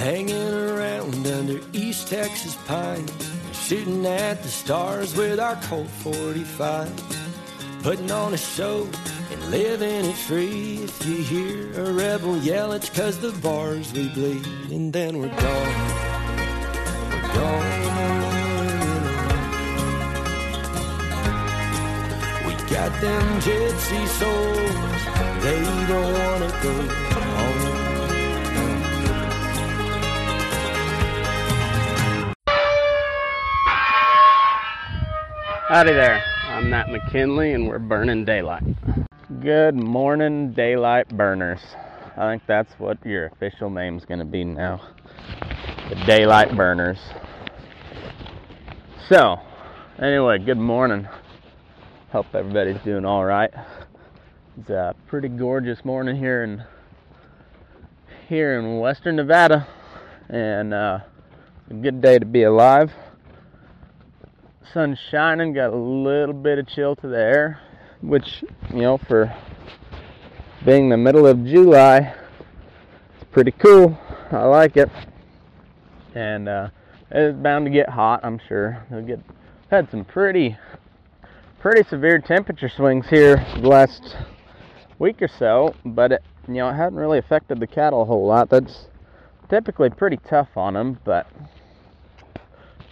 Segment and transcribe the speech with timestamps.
[0.00, 3.12] Hanging around under East Texas pines,
[3.52, 6.88] shooting at the stars with our Colt 45.
[7.82, 8.88] Putting on a show
[9.30, 10.78] and living it free.
[10.84, 15.28] If you hear a rebel yell, it's cause the bars we bleed, and then we're
[15.28, 15.74] gone.
[17.10, 17.80] We're gone.
[22.46, 27.09] We got them gypsy souls, they don't wanna go
[35.70, 36.20] Howdy there.
[36.46, 38.64] I'm Matt McKinley, and we're burning daylight.
[39.40, 41.60] Good morning, daylight burners.
[42.16, 44.80] I think that's what your official name's going to be now
[45.88, 46.98] the daylight burners.
[49.08, 49.36] So,
[50.00, 51.06] anyway, good morning.
[52.10, 53.52] Hope everybody's doing all right.
[54.58, 56.64] It's a pretty gorgeous morning here in
[58.28, 59.68] here in Western Nevada,
[60.28, 60.98] and uh,
[61.70, 62.90] a good day to be alive
[64.72, 67.60] sun's shining, got a little bit of chill to the air,
[68.02, 69.34] which, you know, for
[70.64, 72.14] being the middle of July,
[73.14, 73.98] it's pretty cool.
[74.30, 74.90] I like it.
[76.14, 76.68] And uh,
[77.10, 78.84] it's bound to get hot, I'm sure.
[78.90, 79.20] We'll get
[79.70, 80.56] had some pretty
[81.60, 84.16] pretty severe temperature swings here the last
[84.98, 88.26] week or so, but it, you know, it hadn't really affected the cattle a whole
[88.26, 88.48] lot.
[88.48, 88.86] That's
[89.48, 91.26] typically pretty tough on them, but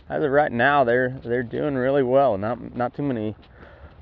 [0.09, 2.39] as of right now, they're they're doing really well.
[2.39, 3.35] Not not too many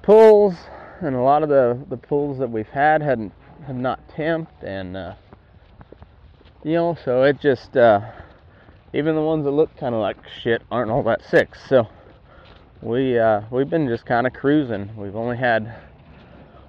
[0.03, 0.55] pulls,
[1.01, 3.33] and a lot of the the pulls that we've had hadn't
[3.67, 5.15] have not temped, and uh,
[6.63, 8.01] you know, so it just uh,
[8.93, 11.55] even the ones that look kind of like shit aren't all that sick.
[11.69, 11.89] So
[12.83, 14.97] we uh, we've been just kind of cruising.
[14.97, 15.75] We've only had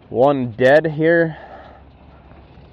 [0.10, 1.38] one dead here,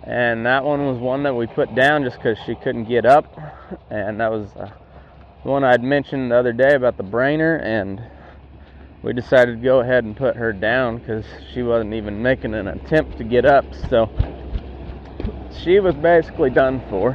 [0.02, 3.26] and that one was one that we put down just because she couldn't get up,
[3.90, 4.48] and that was.
[4.56, 4.70] Uh,
[5.44, 8.02] the one I'd mentioned the other day about the brainer, and
[9.02, 12.66] we decided to go ahead and put her down because she wasn't even making an
[12.66, 13.66] attempt to get up.
[13.90, 14.08] So
[15.62, 17.10] she was basically done for,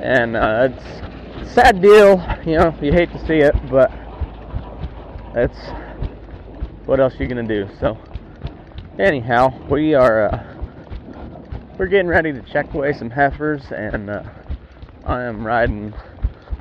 [0.00, 2.24] and uh, it's sad deal.
[2.46, 3.90] You know, you hate to see it, but
[5.34, 5.58] that's
[6.86, 7.68] what else you gonna do.
[7.80, 7.98] So
[9.00, 10.44] anyhow, we are uh,
[11.76, 14.22] we're getting ready to check away some heifers, and uh,
[15.04, 15.92] I am riding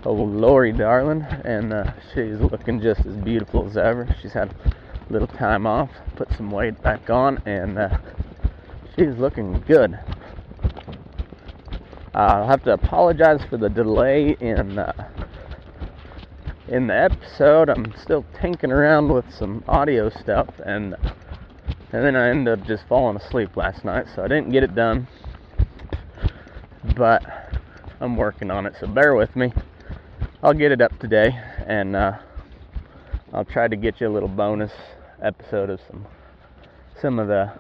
[0.04, 4.08] a Lori Darling, and uh, she's looking just as beautiful as ever.
[4.22, 7.98] She's had a little time off, put some weight back on, and uh,
[8.96, 10.00] she's looking good.
[12.14, 15.10] I'll have to apologize for the delay in uh,
[16.68, 17.70] in the episode.
[17.70, 20.96] I'm still tinkering around with some audio stuff, and
[21.94, 24.76] and then I ended up just falling asleep last night, so I didn't get it
[24.76, 25.08] done.
[26.96, 27.24] But
[28.00, 29.54] I'm working on it, so bear with me.
[30.44, 31.30] I'll get it up today,
[31.68, 32.14] and uh,
[33.32, 34.72] I'll try to get you a little bonus
[35.22, 36.08] episode of some
[37.00, 37.54] some of the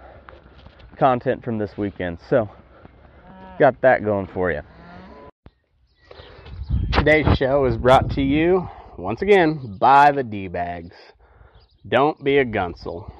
[0.98, 2.18] content from this weekend.
[2.28, 2.50] So,
[3.60, 4.62] got that going for you.
[6.92, 8.68] Today's show is brought to you
[8.98, 10.95] once again by the D bags.
[11.88, 13.13] Don't be a gunsel.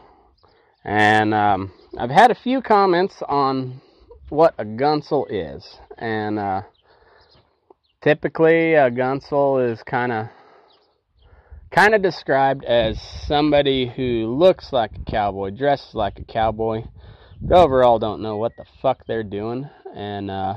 [0.84, 3.80] And um, I've had a few comments on
[4.30, 6.62] what a gunsel is, and uh,
[8.01, 10.27] typically a gunsel is kind of
[11.71, 16.83] kind of described as somebody who looks like a cowboy, dresses like a cowboy,
[17.42, 20.56] but overall don't know what the fuck they're doing, and uh,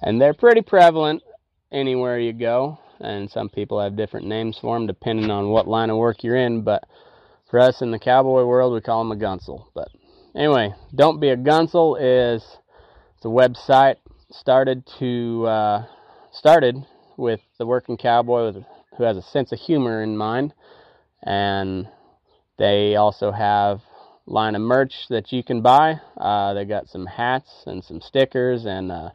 [0.00, 1.22] and they're pretty prevalent
[1.70, 2.78] anywhere you go.
[3.00, 6.36] And some people have different names for them depending on what line of work you're
[6.36, 6.62] in.
[6.62, 6.84] But
[7.50, 9.66] for us in the cowboy world, we call them a gunsel.
[9.74, 9.88] But
[10.36, 12.44] anyway, don't be a gunsel is
[13.16, 13.96] it's a website
[14.32, 15.84] started to uh,
[16.32, 16.76] started
[17.16, 18.64] with the working cowboy with,
[18.96, 20.54] who has a sense of humor in mind,
[21.22, 21.88] and
[22.58, 23.80] they also have
[24.26, 26.00] line of merch that you can buy.
[26.16, 29.10] Uh, they got some hats and some stickers and uh,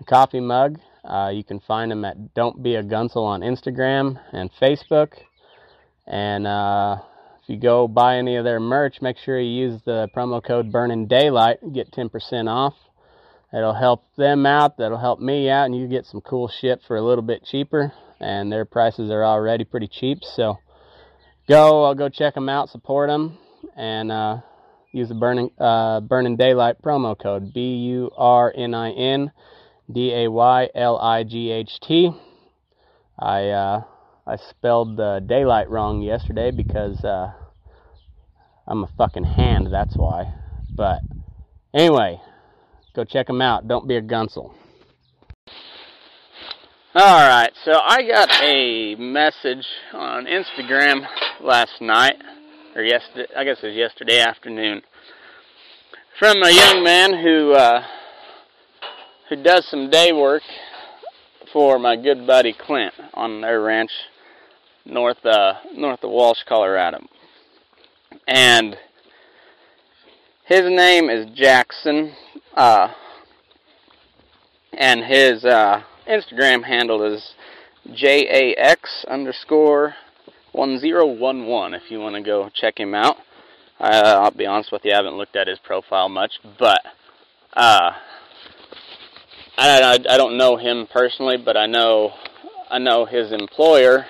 [0.00, 0.78] a coffee mug.
[1.04, 5.12] Uh, you can find them at Don't Be a Gunsel on Instagram and Facebook.
[6.06, 6.96] And uh,
[7.42, 10.72] if you go buy any of their merch, make sure you use the promo code
[10.72, 12.74] Burning Daylight, get 10% off.
[13.52, 14.76] It'll help them out.
[14.76, 17.92] That'll help me out, and you get some cool shit for a little bit cheaper.
[18.20, 20.58] And their prices are already pretty cheap, so
[21.48, 21.84] go.
[21.84, 23.38] I'll go check them out, support them,
[23.76, 24.38] and uh,
[24.92, 29.30] use the burning uh, burning daylight promo code B U R N I N
[29.90, 32.10] D A Y L I G H T.
[33.18, 33.82] I uh,
[34.26, 37.32] I spelled the daylight wrong yesterday because uh,
[38.66, 39.68] I'm a fucking hand.
[39.72, 40.34] That's why.
[40.74, 41.00] But
[41.72, 42.20] anyway,
[42.94, 43.68] Go check them out.
[43.68, 44.52] Don't be a gunsel.
[46.96, 51.06] Alright, so I got a message on Instagram
[51.40, 52.16] last night,
[52.74, 54.82] or yesterday, I guess it was yesterday afternoon,
[56.18, 57.82] from a young man who, uh,
[59.28, 60.42] who does some day work
[61.52, 63.92] for my good buddy Clint on their ranch
[64.84, 67.06] north, uh, north of Walsh, Colorado.
[68.26, 68.76] And
[70.48, 72.14] his name is Jaxon
[72.54, 72.88] uh,
[74.72, 77.34] and his uh, Instagram handle is
[77.92, 79.94] JAX underscore
[80.52, 83.16] 1011 if you want to go check him out.
[83.78, 86.80] Uh, I'll be honest with you, I haven't looked at his profile much, but
[87.52, 87.92] uh,
[89.58, 92.14] I, I, I don't know him personally, but I know
[92.70, 94.06] I know his employer,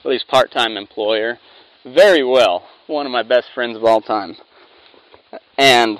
[0.00, 1.38] at least part-time employer,
[1.84, 2.64] very well.
[2.86, 4.36] One of my best friends of all time,
[5.58, 5.98] and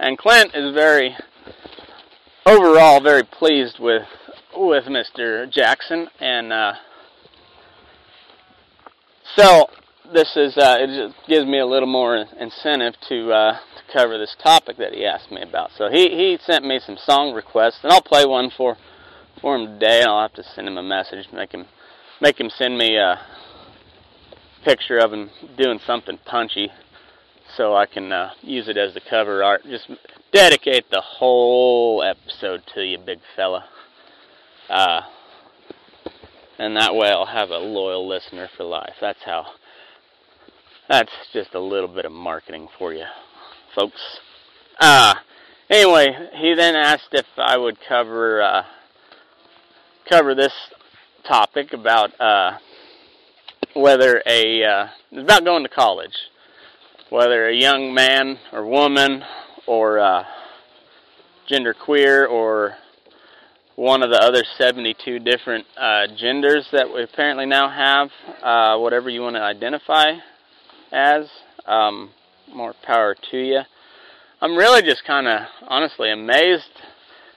[0.00, 1.14] and Clint is very,
[2.46, 4.02] overall, very pleased with
[4.56, 5.52] with Mr.
[5.52, 6.72] Jaxon, and uh,
[9.36, 9.66] so
[10.12, 14.18] this is uh, it just gives me a little more incentive to uh, to cover
[14.18, 15.70] this topic that he asked me about.
[15.76, 18.76] So he he sent me some song requests, and I'll play one for
[19.42, 20.00] for him today.
[20.00, 21.66] and I'll have to send him a message, make him
[22.20, 23.20] make him send me a
[24.64, 26.70] picture of him doing something punchy
[27.56, 29.62] so I can uh, use it as the cover art.
[29.64, 29.90] Just
[30.32, 33.64] dedicate the whole episode to you, big fella.
[34.68, 35.00] Uh,
[36.58, 38.94] and that way I'll have a loyal listener for life.
[39.00, 39.46] That's how.
[40.88, 43.04] That's just a little bit of marketing for you,
[43.74, 44.00] folks.
[44.80, 45.14] Uh,
[45.68, 46.06] anyway,
[46.40, 48.62] he then asked if I would cover uh,
[50.08, 50.54] cover this
[51.26, 52.58] topic about uh,
[53.74, 56.14] whether a uh, about going to college
[57.10, 59.22] whether a young man or woman
[59.66, 60.24] or uh,
[61.48, 62.74] gender queer or
[63.76, 68.10] one of the other 72 different uh, genders that we apparently now have,
[68.42, 70.12] uh, whatever you want to identify
[70.92, 71.28] as.
[71.66, 72.10] Um,
[72.54, 73.60] more power to you.
[74.40, 76.70] I'm really just kind of honestly amazed,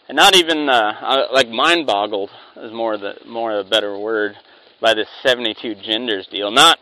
[0.07, 4.35] and not even uh, like mind boggled is more the more the better word
[4.79, 6.51] by this 72 genders deal.
[6.51, 6.79] Not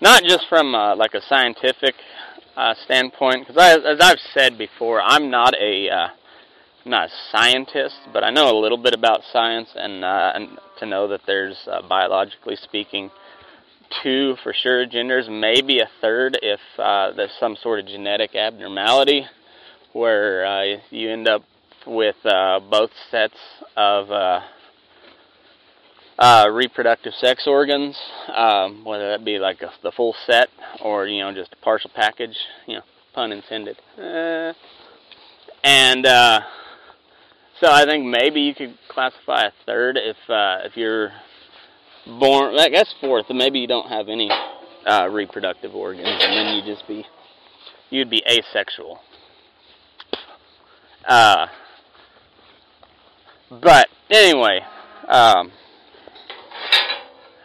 [0.00, 1.94] not just from uh, like a scientific
[2.56, 6.08] uh, standpoint, because as I've said before, I'm not a uh,
[6.84, 10.58] I'm not a scientist, but I know a little bit about science, and uh, and
[10.78, 13.10] to know that there's uh, biologically speaking
[14.02, 19.26] two for sure genders, maybe a third if uh, there's some sort of genetic abnormality
[19.92, 21.42] where uh, you end up
[21.86, 23.36] with both sets
[23.76, 24.08] of
[26.18, 27.96] uh, reproductive sex organs,
[28.34, 30.48] um, whether that be like a, the full set
[30.82, 32.82] or you know just a partial package, you know,
[33.14, 33.76] pun intended.
[33.98, 34.52] Uh,
[35.64, 36.40] and uh,
[37.60, 41.12] so I think maybe you could classify a third if uh, if you're
[42.06, 42.58] born.
[42.58, 44.30] I guess fourth, maybe you don't have any
[44.86, 47.06] uh, reproductive organs, and then you just be
[47.90, 49.00] you'd be asexual.
[51.06, 51.46] Uh,
[53.50, 54.60] but anyway,
[55.08, 55.50] um,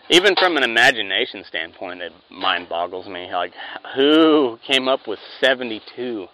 [0.10, 3.30] even from an imagination standpoint, it mind boggles me.
[3.34, 3.52] Like,
[3.96, 6.28] who came up with 72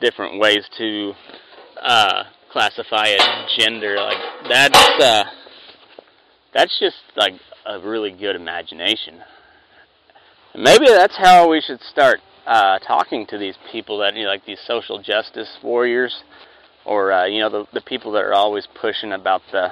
[0.00, 1.12] different ways to
[1.82, 3.96] uh, classify a gender?
[3.96, 4.16] Like,
[4.48, 5.24] that's uh,
[6.54, 7.34] that's just like
[7.66, 9.20] a really good imagination.
[10.54, 14.46] Maybe that's how we should start uh, talking to these people that you know, like
[14.46, 16.22] these social justice warriors,
[16.86, 19.68] or uh, you know the the people that are always pushing about the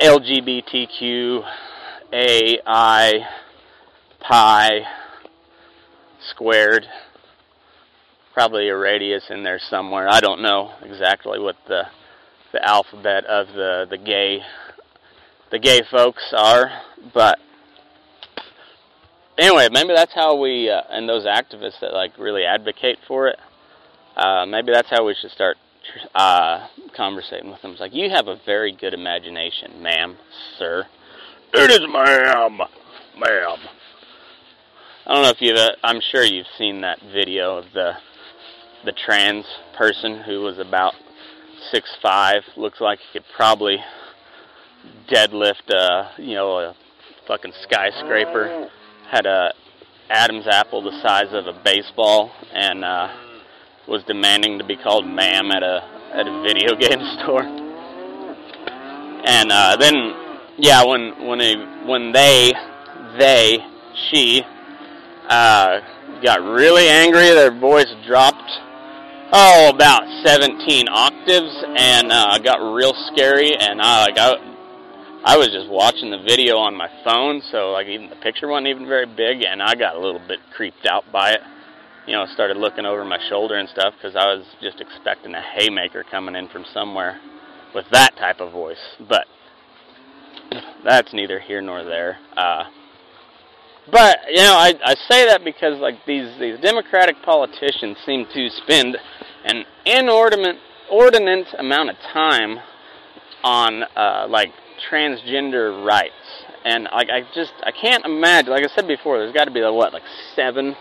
[0.00, 1.44] LGBTQ
[2.14, 3.26] AI
[4.20, 4.80] pi
[6.30, 6.86] squared.
[8.32, 10.08] Probably a radius in there somewhere.
[10.08, 11.82] I don't know exactly what the
[12.52, 14.38] the alphabet of the the gay
[15.50, 16.70] the gay folks are,
[17.12, 17.38] but
[19.36, 23.40] anyway, maybe that's how we uh, and those activists that like really advocate for it.
[24.16, 25.56] Uh, maybe that's how we should start
[26.14, 27.72] uh, conversating with them.
[27.72, 30.16] It's like you have a very good imagination, ma'am,
[30.60, 30.86] sir.
[31.56, 32.58] It is ma'am,
[33.16, 33.58] ma'am.
[35.06, 35.56] I don't know if you've.
[35.56, 37.92] Uh, I'm sure you've seen that video of the
[38.84, 39.44] the trans
[39.78, 40.94] person who was about
[41.70, 42.42] six five.
[42.56, 43.76] Looks like he could probably
[45.08, 46.74] deadlift, uh, you know, a
[47.28, 48.68] fucking skyscraper.
[49.08, 49.54] Had a
[50.10, 53.14] Adam's apple the size of a baseball, and uh,
[53.86, 55.84] was demanding to be called ma'am at a
[56.14, 57.44] at a video game store.
[59.26, 60.23] And uh, then
[60.58, 61.54] yeah, when when they
[61.86, 62.52] when they
[63.18, 63.58] they
[64.10, 64.42] she
[65.28, 65.80] uh,
[66.22, 68.50] got really angry, their voice dropped
[69.32, 74.54] oh about 17 octaves and uh, got real scary, and uh, like I
[75.24, 78.68] I was just watching the video on my phone, so like even the picture wasn't
[78.68, 81.40] even very big, and I got a little bit creeped out by it.
[82.06, 85.40] You know, started looking over my shoulder and stuff because I was just expecting a
[85.40, 87.18] haymaker coming in from somewhere
[87.74, 89.24] with that type of voice, but
[90.84, 92.18] that's neither here nor there.
[92.36, 92.64] Uh,
[93.90, 98.48] but you know, I, I say that because like these these Democratic politicians seem to
[98.50, 98.96] spend
[99.44, 100.56] an inordinate
[100.90, 102.58] ordinate amount of time
[103.42, 104.50] on uh, like
[104.90, 108.52] transgender rights, and like I just I can't imagine.
[108.52, 110.02] Like I said before, there's got to be like what like
[110.34, 110.74] seven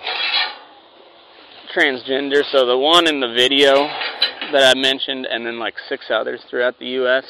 [1.75, 2.43] transgender.
[2.51, 3.73] So the one in the video
[4.53, 7.25] that I mentioned, and then like six others throughout the U.S.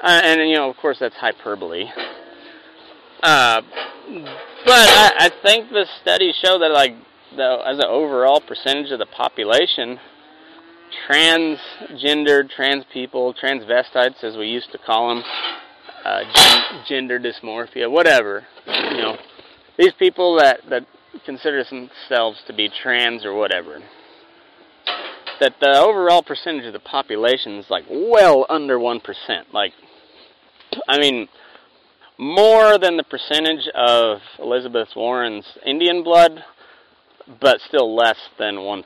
[0.00, 1.84] Uh, and you know, of course, that's hyperbole.
[3.22, 3.62] Uh,
[4.64, 6.92] but I, I think the studies show that, like,
[7.36, 10.00] the, as an overall percentage of the population,
[11.08, 15.24] transgendered, trans people, transvestites, as we used to call them,
[16.04, 19.16] uh, gen- gender dysmorphia, whatever, you know,
[19.78, 20.86] these people that that
[21.24, 23.80] consider themselves to be trans or whatever,
[25.40, 29.72] that the overall percentage of the population is like well under one percent, like
[30.88, 31.28] I mean,
[32.18, 36.44] more than the percentage of Elizabeth Warren's Indian blood,
[37.40, 38.84] but still less than 1%.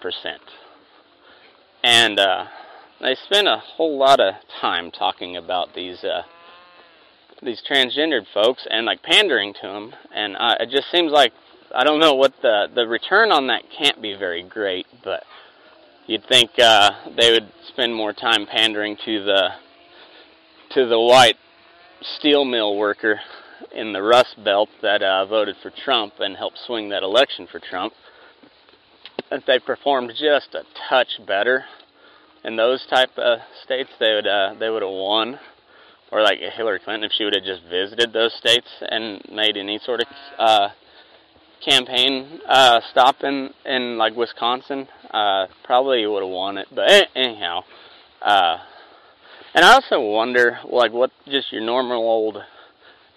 [1.82, 2.46] And uh,
[3.00, 6.22] they spend a whole lot of time talking about these uh,
[7.42, 11.32] these transgendered folks and like pandering to them, and uh, it just seems like
[11.74, 15.22] I don't know what the the return on that can't be very great, but
[16.06, 19.50] you'd think uh, they would spend more time pandering to the
[20.70, 21.36] to the white
[22.02, 23.20] steel mill worker
[23.72, 27.58] in the Rust Belt that uh, voted for Trump and helped swing that election for
[27.58, 27.92] Trump.
[29.30, 31.64] That they performed just a touch better
[32.46, 35.38] in those type of states, they would uh, they would have won,
[36.12, 39.80] or like Hillary Clinton if she would have just visited those states and made any
[39.80, 40.06] sort of
[40.38, 40.68] uh,
[41.64, 46.68] campaign uh, stop in in like Wisconsin, uh, probably would have won it.
[46.72, 47.64] But anyhow,
[48.22, 48.58] uh,
[49.56, 52.36] and I also wonder like what just your normal old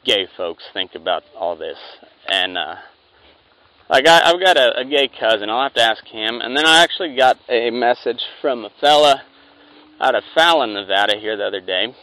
[0.04, 1.78] gay folks think about all this,
[2.28, 2.76] and uh,
[3.90, 5.50] I, I've got a, a gay cousin.
[5.50, 6.42] I'll have to ask him.
[6.42, 9.24] And then I actually got a message from a fella
[10.00, 11.96] out of Fallon, Nevada, here the other day.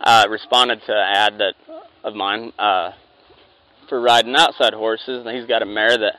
[0.00, 1.54] Uh, responded to an ad that
[2.04, 2.90] of mine uh,
[3.88, 5.24] for riding outside horses.
[5.26, 6.17] And he's got a mare that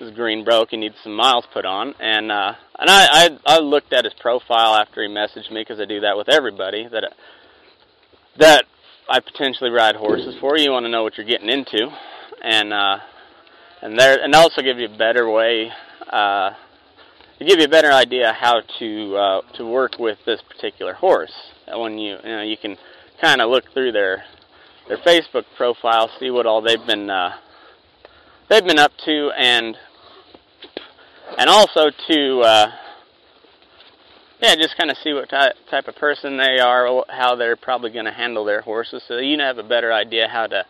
[0.00, 0.70] is green broke.
[0.70, 1.94] He needs some miles put on.
[2.00, 5.80] And uh, and I, I I looked at his profile after he messaged me because
[5.80, 7.12] I do that with everybody that
[8.38, 8.64] that
[9.08, 10.56] I potentially ride horses for.
[10.56, 11.88] You want to know what you're getting into,
[12.42, 12.98] and uh,
[13.82, 15.70] and there and also give you a better way
[16.10, 16.50] uh,
[17.38, 21.32] to give you a better idea how to uh, to work with this particular horse.
[21.68, 22.76] When you you know you can
[23.20, 24.24] kind of look through their
[24.88, 27.32] their Facebook profile, see what all they've been uh,
[28.48, 29.76] they've been up to, and
[31.38, 32.70] and also to uh,
[34.40, 37.90] yeah, just kind of see what ty- type of person they are, how they're probably
[37.90, 40.64] going to handle their horses, so you have a better idea how to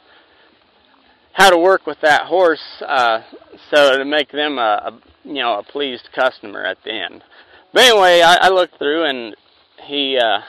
[1.33, 3.21] how to work with that horse, uh,
[3.73, 7.25] so to make them a, a you know a pleased customer at the end.
[7.73, 9.35] But anyway, I, I looked through and
[9.85, 10.41] he uh,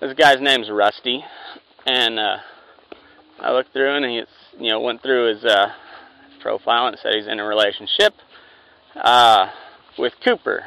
[0.00, 1.24] this guy's name's Rusty,
[1.86, 2.36] and uh,
[3.40, 4.22] I looked through and he
[4.58, 5.68] you know went through his uh,
[6.40, 8.14] profile and said he's in a relationship
[8.96, 9.50] uh,
[9.98, 10.64] with Cooper,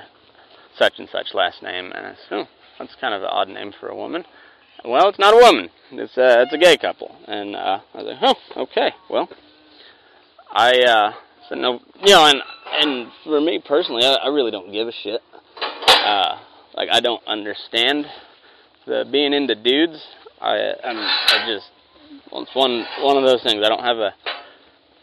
[0.78, 2.48] such and such last name, and I said, oh,
[2.80, 4.26] that's kind of an odd name for a woman.
[4.84, 5.70] Well, it's not a woman.
[5.92, 8.92] It's a it's a gay couple, and uh, I was like, oh, okay.
[9.10, 9.30] Well,
[10.52, 11.12] I uh,
[11.48, 12.42] said no, you know, and
[12.82, 15.22] and for me personally, I, I really don't give a shit.
[15.88, 16.40] Uh,
[16.74, 18.06] like I don't understand
[18.88, 20.02] the being into dudes.
[20.42, 21.71] I I'm I just
[22.32, 23.62] well, it's one one of those things.
[23.66, 24.14] I don't have a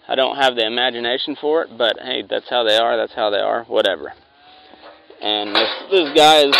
[0.08, 2.97] I don't have the imagination for it, but hey, that's how they are.
[2.97, 3.64] That's how they are.
[3.64, 4.12] Whatever.
[5.21, 6.56] And this this guy is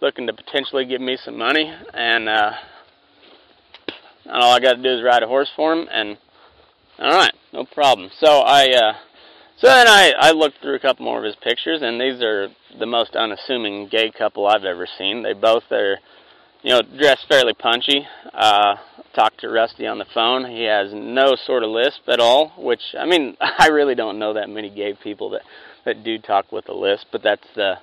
[0.00, 2.52] looking to potentially give me some money, and uh,
[4.24, 6.16] and all I got to do is ride a horse for him, and
[6.98, 8.10] all right, no problem.
[8.20, 8.92] So I uh,
[9.58, 12.48] so then I I looked through a couple more of his pictures, and these are
[12.78, 15.22] the most unassuming gay couple I've ever seen.
[15.22, 15.98] They both are,
[16.64, 18.06] you know, dressed fairly punchy.
[18.32, 18.76] Uh,
[19.14, 20.50] talked to Rusty on the phone.
[20.50, 24.32] He has no sort of lisp at all, which I mean, I really don't know
[24.34, 25.42] that many gay people that
[25.84, 27.74] that do talk with a lisp, but that's the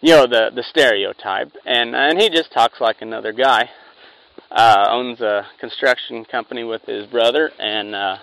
[0.00, 3.68] you know the the stereotype, and and he just talks like another guy.
[4.50, 8.16] Uh, owns a construction company with his brother, and uh,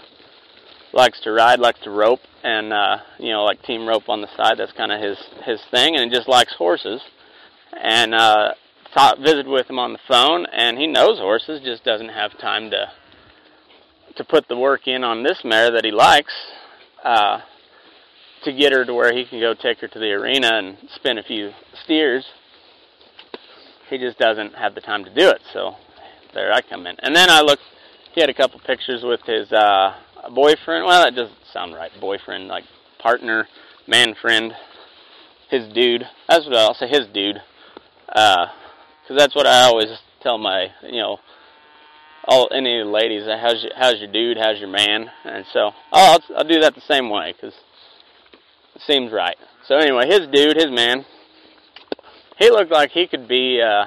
[0.94, 4.28] likes to ride, likes to rope, and uh, you know like team rope on the
[4.38, 4.58] side.
[4.58, 7.02] That's kind of his his thing, and he just likes horses.
[7.84, 8.54] And uh,
[8.94, 12.72] talk, visited with him on the phone, and he knows horses, just doesn't have time
[12.72, 12.92] to
[14.16, 16.34] to put the work in on this mare that he likes.
[17.04, 17.40] Uh,
[18.44, 21.18] to get her to where he can go take her to the arena and spin
[21.18, 21.52] a few
[21.84, 22.26] steers.
[23.90, 25.74] He just doesn't have the time to do it, so
[26.34, 26.96] there I come in.
[27.00, 27.64] And then I looked,
[28.14, 29.96] he had a couple pictures with his uh,
[30.34, 30.86] boyfriend.
[30.86, 31.92] Well, that doesn't sound right.
[32.00, 32.66] Boyfriend, like
[33.00, 33.48] partner,
[33.88, 34.54] man friend,
[35.50, 36.04] his dude.
[36.28, 37.42] That's what I'll say, his dude.
[39.10, 39.88] Because that's what I always
[40.22, 41.18] tell my, you know,
[42.26, 45.10] all any ladies, how's your, how's your dude, how's your man?
[45.24, 47.56] And so I'll, I'll do that the same way because
[48.76, 49.36] it seems right.
[49.68, 51.06] So anyway, his dude, his man,
[52.38, 53.86] he looked like he could be, uh,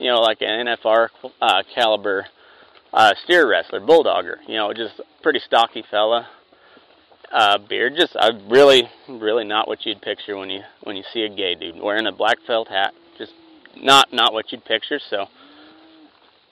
[0.00, 1.08] you know, like an NFR
[1.42, 2.24] uh, caliber
[2.94, 4.36] uh, steer wrestler, bulldogger.
[4.48, 6.28] You know, just pretty stocky fella.
[7.30, 11.22] Uh, beard, just uh, really, really not what you'd picture when you when you see
[11.22, 12.94] a gay dude wearing a black felt hat.
[13.76, 15.00] Not not what you'd picture.
[15.10, 15.26] So,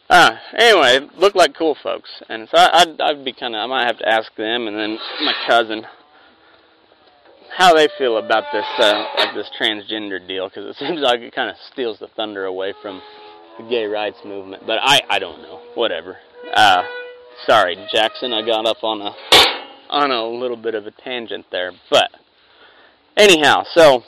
[0.09, 3.67] uh, anyway, looked like cool folks, and so I, I'd I'd be kind of I
[3.67, 5.85] might have to ask them, and then my cousin
[7.57, 11.35] how they feel about this uh, like this transgender deal because it seems like it
[11.35, 13.01] kind of steals the thunder away from
[13.59, 14.63] the gay rights movement.
[14.67, 15.61] But I I don't know.
[15.75, 16.17] Whatever.
[16.55, 16.83] Uh,
[17.47, 18.33] sorry, Jaxon.
[18.33, 19.15] I got up on a
[19.91, 21.73] on a little bit of a tangent there.
[21.91, 22.11] But
[23.17, 24.05] anyhow, so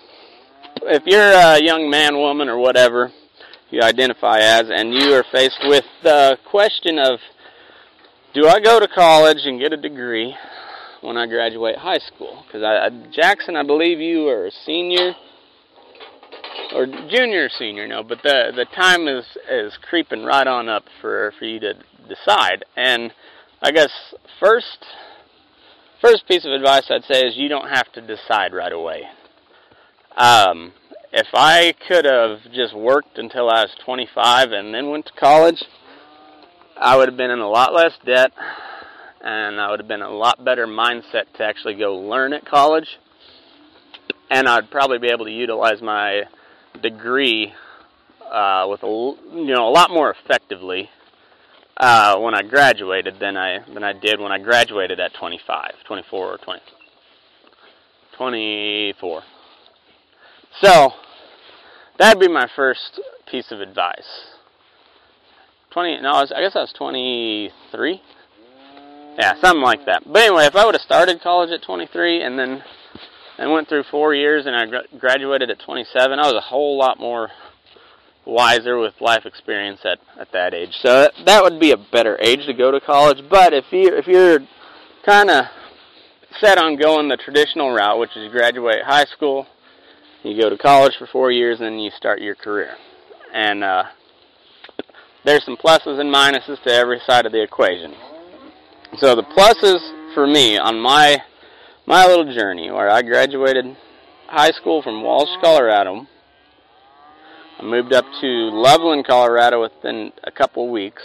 [0.85, 3.13] if you're a young man, woman, or whatever
[3.71, 7.19] you identify as, and you are faced with the question of
[8.35, 10.35] do I go to college and get a degree
[11.03, 12.45] when I graduate high school.
[12.47, 15.15] Because I, Jaxon, I believe you are a senior
[16.75, 21.33] or junior, senior, no, but the the time is is creeping right on up for
[21.39, 21.75] for you to
[22.09, 22.65] decide.
[22.77, 23.13] And
[23.61, 23.91] I guess
[24.41, 24.79] first
[26.01, 29.03] first piece of advice I'd say is you don't have to decide right away.
[30.17, 30.73] Um,
[31.13, 35.63] if I could have just worked until I was 25 and then went to college,
[36.77, 38.33] I would have been in a lot less debt
[39.23, 42.99] and I would have been a lot better mindset to actually go learn at college.
[44.31, 46.23] And I'd probably be able to utilize my
[46.83, 47.53] degree
[48.31, 50.89] uh, with a you know a lot more effectively
[51.77, 56.27] uh, when I graduated than I than I did when I graduated at 25, 24
[56.27, 56.61] or 20,
[58.17, 59.23] 24.
[60.61, 60.91] So
[61.99, 64.27] that'd be my first piece of advice.
[65.71, 68.03] 20 no, I, was, I guess I was 23.
[69.19, 70.03] Yeah, something like that.
[70.07, 72.63] But anyway, if I would have started college at 23 and then
[73.39, 74.67] and went through four years and I
[74.99, 77.31] graduated at 27, I was a whole lot more
[78.25, 80.75] wiser with life experience at, at that age.
[80.81, 83.19] So that would be a better age to go to college.
[83.29, 84.41] But if you if you're
[85.05, 85.47] kind of
[86.41, 89.47] set on going the traditional route, which is graduate high school,
[90.25, 92.75] you go to college for four years, and you start your career.
[93.33, 93.85] And uh,
[95.25, 97.95] there's some pluses and minuses to every side of the equation.
[98.99, 101.19] So the pluses for me on my
[101.87, 103.77] my little journey, where I graduated
[104.29, 106.07] high school from Walsh, Colorado
[107.63, 111.03] I moved up to Loveland, Colorado within a couple weeks.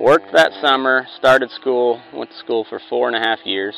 [0.00, 3.76] Worked that summer, started school, went to school for four and a half years.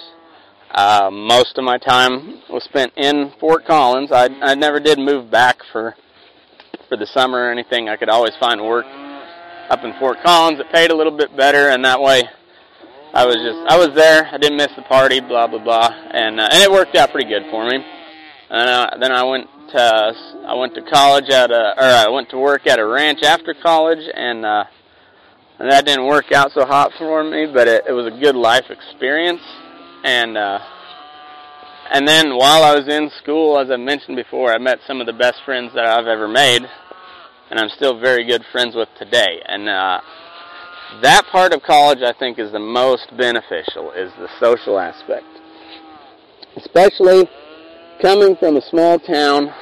[0.73, 4.13] Uh, most of my time was spent in Fort Collins.
[4.13, 5.97] I, I never did move back for
[6.89, 7.89] for the summer or anything.
[7.89, 8.87] I could always find work
[9.69, 10.61] up in Fort Collins.
[10.61, 12.23] It paid a little bit better, and that way
[13.13, 14.29] I was just I was there.
[14.31, 17.29] I didn't miss the party, blah blah blah, and uh, and it worked out pretty
[17.29, 17.85] good for me.
[18.51, 20.13] And uh, then I went uh,
[20.47, 23.55] I went to college at a, or I went to work at a ranch after
[23.61, 24.65] college, and uh,
[25.59, 28.37] and that didn't work out so hot for me, but it, it was a good
[28.37, 29.43] life experience.
[30.05, 30.59] And uh,
[31.93, 35.07] and then while I was in school, as I mentioned before, I met some of
[35.07, 36.63] the best friends that I've ever made,
[37.51, 39.43] and I'm still very good friends with today.
[39.45, 40.01] And uh,
[41.03, 45.27] that part of college, I think, is the most beneficial, is the social aspect,
[46.57, 47.29] especially
[48.01, 49.53] coming from a small town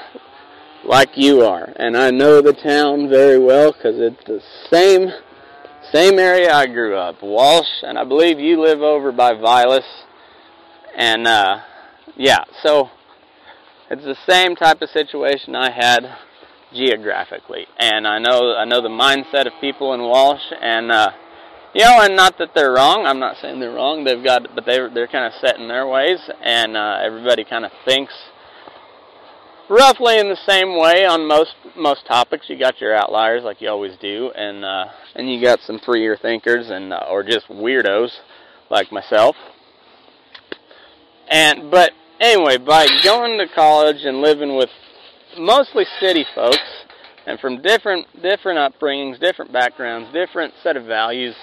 [0.84, 5.08] like you are, and I know the town very well because it's the same
[5.92, 9.86] same area I grew up, Walsh, and I believe you live over by Vilas,
[10.98, 11.60] and uh,
[12.16, 12.90] yeah, so
[13.88, 16.00] it's the same type of situation I had
[16.74, 21.12] geographically, and I know I know the mindset of people in Walsh, and uh,
[21.72, 23.06] you know, and not that they're wrong.
[23.06, 24.02] I'm not saying they're wrong.
[24.02, 27.64] They've got, but they they're kind of set in their ways, and uh, everybody kind
[27.64, 28.12] of thinks
[29.70, 32.46] roughly in the same way on most most topics.
[32.48, 36.16] You got your outliers like you always do, and uh, and you got some freer
[36.16, 38.10] thinkers and uh, or just weirdos
[38.68, 39.36] like myself.
[41.28, 44.70] And but anyway, by going to college and living with
[45.38, 46.58] mostly city folks
[47.26, 51.34] and from different different upbringings, different backgrounds, different set of values,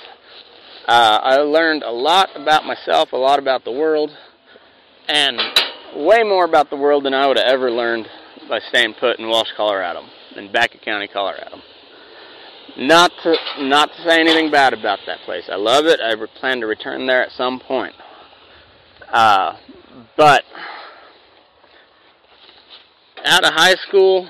[0.87, 4.11] uh, I learned a lot about myself, a lot about the world,
[5.07, 5.39] and
[5.95, 8.07] way more about the world than I would have ever learned
[8.49, 10.03] by staying put in Walsh, Colorado,
[10.35, 11.59] in Baca County, Colorado.
[12.77, 15.45] Not to not to say anything bad about that place.
[15.49, 15.99] I love it.
[16.01, 17.95] I plan to return there at some point.
[19.15, 19.55] Uh,
[20.17, 20.43] but
[23.23, 24.29] out of high school,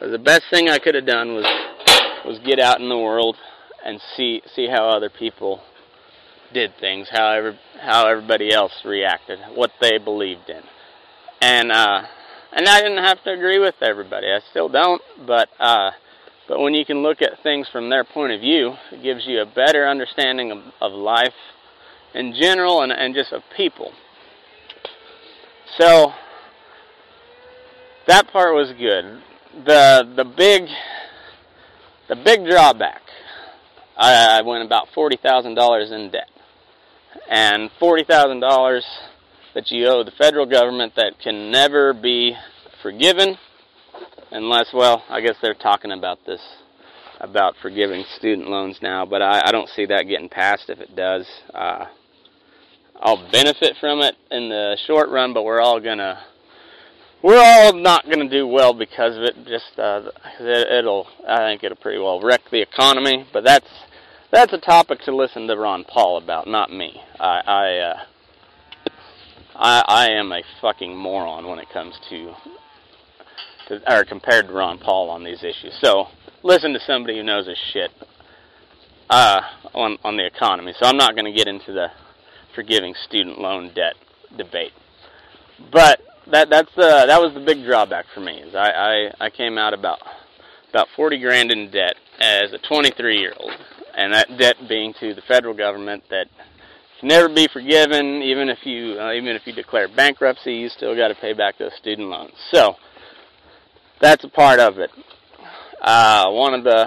[0.00, 1.44] the best thing I could have done was
[2.24, 3.34] was get out in the world
[3.84, 5.60] and see see how other people
[6.52, 10.62] did things, how every, how everybody else reacted, what they believed in,
[11.40, 12.02] and uh,
[12.52, 14.28] and I didn't have to agree with everybody.
[14.28, 15.90] I still don't, but uh,
[16.46, 19.40] but when you can look at things from their point of view, it gives you
[19.40, 21.34] a better understanding of, of life
[22.14, 23.92] in general and, and just of people.
[25.78, 26.12] So
[28.06, 29.22] that part was good.
[29.64, 30.64] The the big
[32.08, 33.02] the big drawback.
[33.96, 36.30] I, I went about forty thousand dollars in debt,
[37.30, 38.84] and forty thousand dollars
[39.54, 42.36] that you owe the federal government that can never be
[42.82, 43.36] forgiven
[44.30, 46.40] unless well I guess they're talking about this
[47.20, 50.94] about forgiving student loans now but I, I don't see that getting passed if it
[50.96, 51.86] does uh,
[53.04, 56.24] I'll benefit from it in the short run but we're all gonna
[57.22, 61.62] we're all not gonna do well because of it just uh, it, it'll I think
[61.62, 63.68] it'll pretty well wreck the economy but that's
[64.32, 68.04] that's a topic to listen to Ron Paul about not me I, I uh,
[69.54, 72.34] I, I am a fucking moron when it comes to,
[73.68, 75.76] to, or compared to Ron Paul on these issues.
[75.80, 76.06] So
[76.42, 77.90] listen to somebody who knows his shit
[79.10, 79.42] uh,
[79.74, 80.74] on on the economy.
[80.78, 81.88] So I'm not going to get into the
[82.54, 83.94] forgiving student loan debt
[84.36, 84.72] debate.
[85.72, 88.38] But that that's the that was the big drawback for me.
[88.38, 89.98] Is I I, I came out about
[90.70, 93.52] about 40 grand in debt as a 23 year old,
[93.96, 96.26] and that debt being to the federal government that
[96.98, 100.96] can never be forgiven, even if you uh, even if you declare bankruptcy, you still
[100.96, 102.32] got to pay back those student loans.
[102.50, 102.74] So
[104.00, 104.90] that's a part of it.
[105.80, 106.86] Uh, one of the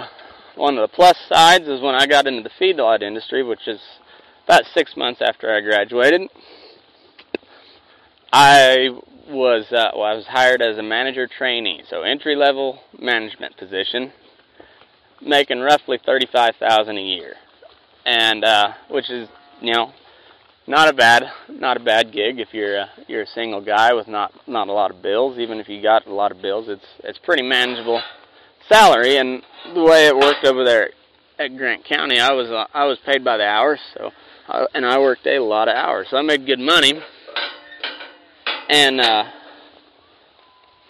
[0.56, 3.80] one of the plus sides is when I got into the feedlot industry, which is
[4.48, 6.22] about six months after I graduated.
[8.32, 8.88] I
[9.28, 14.10] was uh, well, I was hired as a manager trainee, so entry level management position,
[15.20, 17.34] making roughly thirty five thousand a year,
[18.06, 19.28] and uh, which is
[19.60, 19.92] you know
[20.66, 24.08] not a bad not a bad gig if you're a, you're a single guy with
[24.08, 25.38] not not a lot of bills.
[25.38, 28.00] Even if you got a lot of bills, it's it's pretty manageable
[28.66, 29.18] salary.
[29.18, 29.42] And
[29.74, 30.88] the way it worked over there
[31.38, 34.10] at Grant County, I was uh, I was paid by the hour, so
[34.74, 37.00] and I worked a lot of hours, so I made good money
[38.68, 39.24] and uh,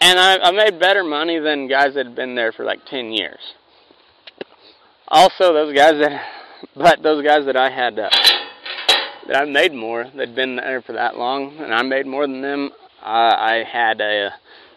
[0.01, 3.11] and I, I made better money than guys that had been there for like ten
[3.11, 3.39] years.
[5.07, 6.25] Also, those guys that,
[6.75, 8.09] but those guys that I had uh,
[9.27, 12.41] that I made more, they'd been there for that long, and I made more than
[12.41, 12.71] them.
[13.01, 14.29] I, I had a,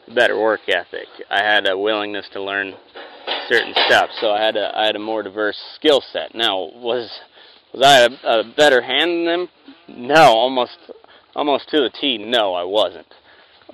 [0.09, 1.09] a better work ethic.
[1.29, 2.75] I had a willingness to learn
[3.49, 6.35] certain stuff, so I had a I had a more diverse skill set.
[6.35, 7.11] Now, was
[7.73, 9.49] was I a, a better hand than them?
[9.89, 10.79] No, almost
[11.35, 13.07] almost to the T, no, I wasn't.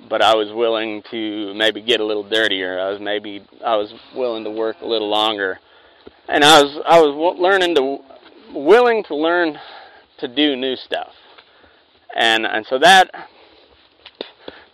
[0.09, 2.79] But I was willing to maybe get a little dirtier.
[2.79, 5.59] I was maybe I was willing to work a little longer,
[6.27, 7.97] and I was I was learning to
[8.53, 9.57] willing to learn
[10.19, 11.11] to do new stuff,
[12.15, 13.11] and and so that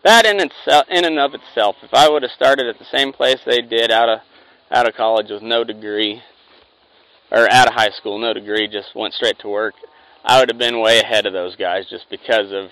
[0.04, 3.12] that in itself in and of itself, if I would have started at the same
[3.12, 4.20] place they did out of
[4.72, 6.22] out of college with no degree,
[7.32, 9.76] or out of high school, no degree, just went straight to work,
[10.24, 12.70] I would have been way ahead of those guys just because of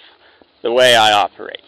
[0.64, 1.62] the way I operate.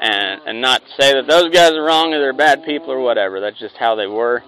[0.00, 3.00] And and not to say that those guys are wrong or they're bad people or
[3.00, 3.40] whatever.
[3.40, 4.42] That's just how they were.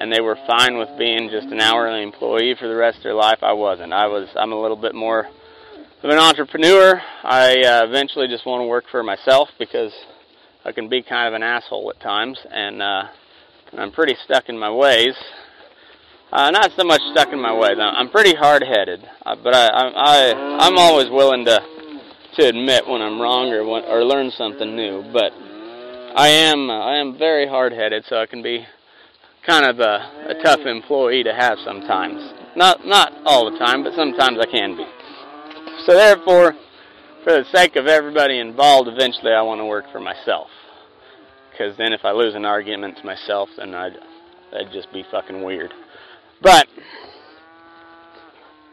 [0.00, 3.14] And they were fine with being just an hourly employee for the rest of their
[3.14, 3.40] life.
[3.42, 3.92] I wasn't.
[3.92, 5.26] I was I'm a little bit more
[6.02, 7.02] of an entrepreneur.
[7.22, 9.92] I uh, eventually just want to work for myself because
[10.64, 13.02] I can be kind of an asshole at times and uh
[13.76, 15.14] I'm pretty stuck in my ways
[16.32, 17.76] uh, not so much stuck in my ways.
[17.80, 21.60] I'm pretty hard-headed, uh, but I, I, I, I'm always willing to
[22.36, 25.02] to admit when I'm wrong or when, or learn something new.
[25.12, 25.32] But
[26.14, 28.64] I am uh, I am very hard-headed, so I can be
[29.46, 32.20] kind of a, a tough employee to have sometimes.
[32.56, 34.86] Not not all the time, but sometimes I can be.
[35.86, 36.54] So therefore,
[37.24, 40.48] for the sake of everybody involved, eventually I want to work for myself.
[41.50, 43.96] Because then if I lose an argument to myself, then I'd
[44.52, 45.72] that'd just be fucking weird.
[46.42, 46.68] But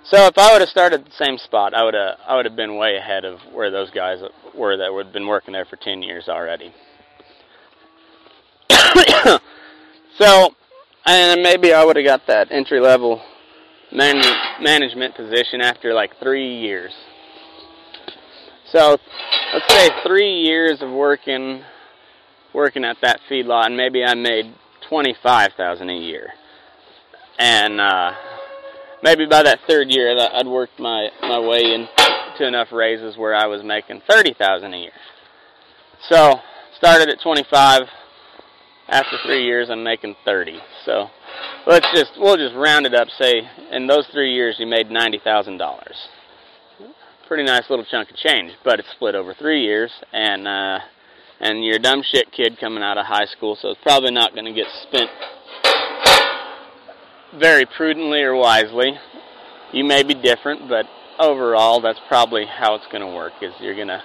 [0.05, 2.55] so if I would have started the same spot, I would have I would have
[2.55, 4.19] been way ahead of where those guys
[4.53, 6.71] were that would have been working there for 10 years already.
[10.17, 10.51] so,
[11.05, 13.19] and maybe I would have got that entry level
[13.91, 14.21] man,
[14.61, 16.93] management position after like three years.
[18.71, 18.97] So,
[19.53, 21.63] let's say three years of working
[22.53, 24.53] working at that feedlot, and maybe I made
[24.87, 26.33] twenty five thousand a year
[27.37, 28.11] and uh,
[29.03, 33.47] maybe by that third year, I'd worked my my way into enough raises where I
[33.47, 34.91] was making thirty thousand a year.
[36.09, 36.35] So
[36.77, 37.83] started at twenty five.
[38.87, 40.59] After three years, I'm making thirty.
[40.85, 41.07] So
[41.65, 43.07] let's just we'll just round it up.
[43.19, 45.95] Say in those three years, you made ninety thousand dollars.
[47.27, 50.77] Pretty nice little chunk of change, but it's split over three years, and uh,
[51.39, 54.33] and you're a dumb shit kid coming out of high school, so it's probably not
[54.35, 55.09] going to get spent
[57.33, 58.93] very prudently or wisely.
[59.71, 60.85] You may be different, but
[61.19, 63.33] overall, that's probably how it's going to work.
[63.41, 64.01] Is you're gonna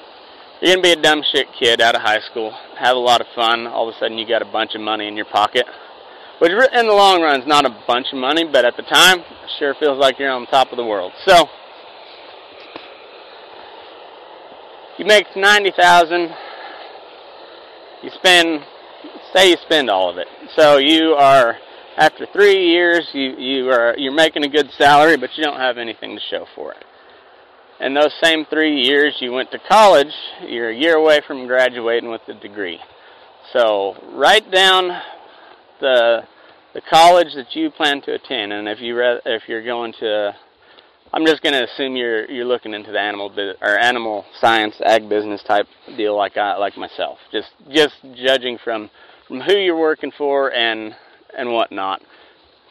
[0.60, 3.26] you're gonna be a dumb shit kid out of high school, have a lot of
[3.34, 3.66] fun.
[3.66, 5.66] All of a sudden, you got a bunch of money in your pocket,
[6.38, 9.24] which in the long run is not a bunch of money, but at the time,
[9.58, 11.12] sure feels like you're on top of the world.
[11.26, 11.46] So
[14.98, 16.30] you make ninety thousand.
[18.02, 18.64] You spend,
[19.34, 20.26] say you spend all of it.
[20.56, 21.58] So you are
[21.96, 25.78] after three years, you, you are, you're making a good salary, but you don't have
[25.78, 26.84] anything to show for it.
[27.80, 30.12] And those same three years you went to college,
[30.46, 32.78] you're a year away from graduating with a degree.
[33.52, 34.90] So write down
[35.80, 36.22] the
[36.72, 40.36] the college that you plan to attend, and if you re- if you're going to,
[41.12, 45.08] I'm just going to assume you're you're looking into the animal or animal science, ag
[45.08, 47.18] business type deal like I like myself.
[47.32, 48.90] Just just judging from
[49.26, 50.94] from who you're working for and
[51.40, 52.02] and whatnot.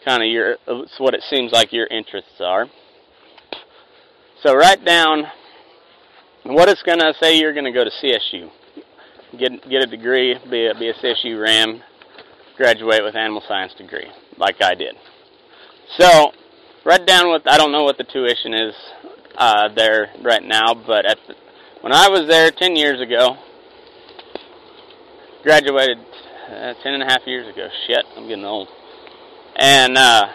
[0.06, 2.68] Kind of your, it's what it seems like your interests are.
[4.44, 5.26] So write down
[6.44, 8.50] what it's going to say you're going to go to CSU.
[9.38, 11.82] get get a degree, be a, be a CSU Ram,
[12.56, 14.96] graduate with animal science degree, like I did.
[15.98, 16.32] So,
[16.86, 18.74] write down what I don't know what the tuition is
[19.38, 21.36] uh, there right now, but at the,
[21.82, 23.36] when I was there ten years ago,
[25.44, 25.98] graduated
[26.50, 27.68] uh, ten and a half years ago.
[27.88, 28.68] Shit, I'm getting old.
[29.56, 30.28] And uh,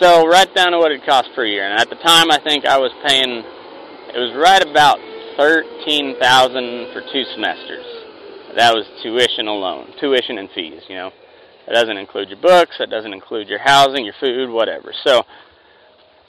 [0.00, 1.64] so, right down to what it cost per year.
[1.64, 3.44] And at the time, I think I was paying.
[4.12, 4.98] It was right about
[5.36, 7.84] thirteen thousand for two semesters.
[8.56, 10.82] That was tuition alone, tuition and fees.
[10.88, 11.10] You know,
[11.66, 12.76] that doesn't include your books.
[12.78, 14.92] That doesn't include your housing, your food, whatever.
[15.04, 15.22] So,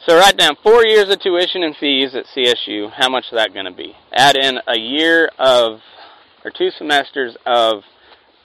[0.06, 2.92] so write down four years of tuition and fees at CSU.
[2.92, 3.96] How much is that going to be?
[4.14, 5.80] Add in a year of
[6.48, 7.84] or two semesters of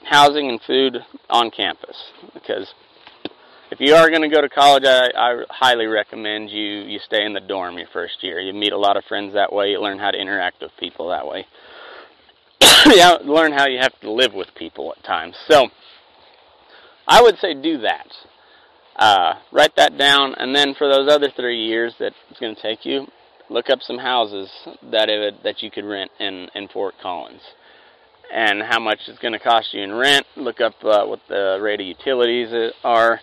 [0.03, 0.97] housing and food
[1.29, 1.95] on campus
[2.33, 2.73] because
[3.71, 7.25] if you are going to go to college, I, I highly recommend you you stay
[7.25, 8.41] in the dorm your first year.
[8.41, 9.69] You meet a lot of friends that way.
[9.69, 11.47] You learn how to interact with people that way.
[12.87, 15.35] you learn how you have to live with people at times.
[15.49, 15.69] So
[17.07, 18.07] I would say do that.
[18.97, 22.61] Uh, write that down, and then for those other three years that it's going to
[22.61, 23.07] take you,
[23.49, 24.49] look up some houses
[24.91, 27.41] that it, that you could rent in in Fort Collins
[28.33, 30.25] and how much it's going to cost you in rent.
[30.35, 33.21] Look up uh, what the rate of utilities are,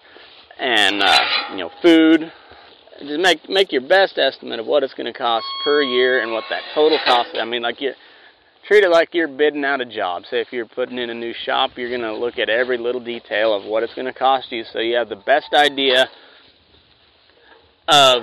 [0.59, 1.19] and uh,
[1.51, 2.33] you know food.
[3.01, 6.31] Just make make your best estimate of what it's going to cost per year and
[6.31, 7.31] what that total cost.
[7.35, 7.93] I mean, like you
[8.69, 10.23] treat it like you're bidding out a job.
[10.31, 13.03] Say if you're putting in a new shop, you're going to look at every little
[13.03, 16.09] detail of what it's going to cost you, so you have the best idea
[17.89, 18.23] of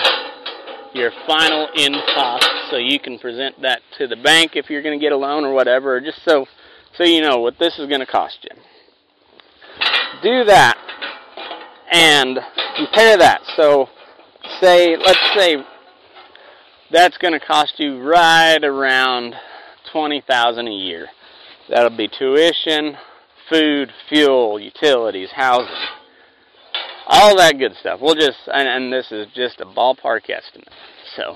[0.94, 4.98] your final end cost, so you can present that to the bank if you're going
[4.98, 6.46] to get a loan or whatever, or just so
[6.98, 8.50] so you know what this is going to cost you.
[10.24, 10.78] Do that
[11.92, 12.40] and
[12.76, 13.42] compare that.
[13.56, 13.88] So
[14.60, 15.58] say, let's say
[16.92, 19.36] that's going to cost you right around
[19.92, 21.08] 20000 a year.
[21.70, 22.98] That'll be tuition,
[23.50, 25.74] food, fuel, utilities, housing,
[27.08, 28.00] all that good stuff.
[28.02, 30.70] We'll just, and, and this is just a ballpark estimate.
[31.16, 31.36] So,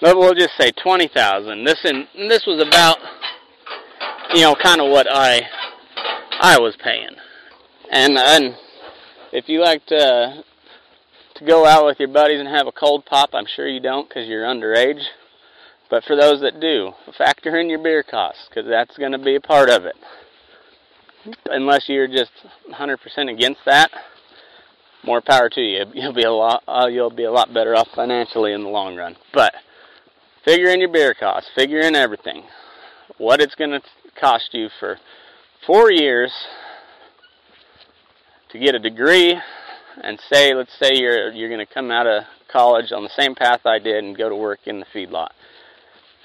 [0.00, 2.98] but we'll just say 20000 This and this was about
[4.32, 5.42] you know, kind of what I
[6.40, 7.16] I was paying.
[7.90, 8.56] And and
[9.32, 10.44] if you like to
[11.36, 14.08] to go out with your buddies and have a cold pop, I'm sure you don't
[14.08, 15.02] because you're underage.
[15.90, 19.36] But for those that do, factor in your beer costs because that's going to be
[19.36, 19.96] a part of it.
[21.46, 22.32] Unless you're just
[22.70, 23.90] 100% against that,
[25.04, 25.84] more power to you.
[25.94, 28.96] You'll be a lot uh, you'll be a lot better off financially in the long
[28.96, 29.16] run.
[29.32, 29.54] But
[30.44, 32.44] figure in your beer costs, figure in everything.
[33.18, 33.82] What it's going to
[34.14, 34.98] cost you for
[35.66, 36.32] four years
[38.50, 39.36] to get a degree
[40.02, 43.34] and say let's say you're you're going to come out of college on the same
[43.34, 45.30] path I did and go to work in the feedlot.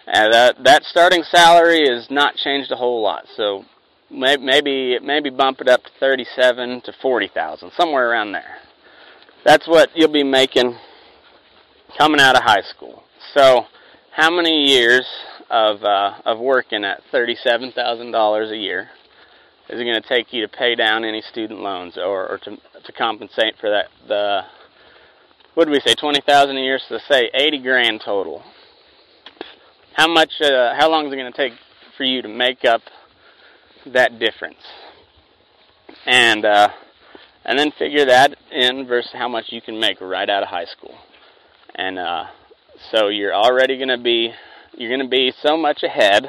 [0.07, 3.25] And that that starting salary is not changed a whole lot.
[3.35, 3.65] So
[4.09, 8.57] maybe maybe bump it up to 37 to 40,000, somewhere around there.
[9.45, 10.77] That's what you'll be making
[11.97, 13.03] coming out of high school.
[13.33, 13.65] So
[14.15, 15.05] how many years
[15.49, 18.89] of uh, of working at thirty-seven thousand dollars a year
[19.69, 22.57] is it going to take you to pay down any student loans or, or to
[22.85, 24.41] to compensate for that the
[25.53, 26.79] what did we say twenty thousand a year?
[26.89, 28.43] So say eighty grand total.
[29.93, 30.31] How much?
[30.41, 31.53] Uh, how long is it going to take
[31.97, 32.81] for you to make up
[33.85, 34.63] that difference?
[36.05, 36.69] And uh,
[37.45, 40.65] and then figure that in versus how much you can make right out of high
[40.65, 40.95] school.
[41.75, 42.25] And uh,
[42.91, 44.31] so you're already going to be
[44.77, 46.27] you're going to be so much ahead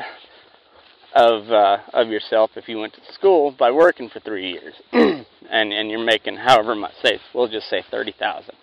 [1.14, 5.26] of uh, of yourself if you went to school by working for three years, and
[5.72, 6.92] and you're making however much.
[7.02, 8.54] Say we'll just say thirty thousand,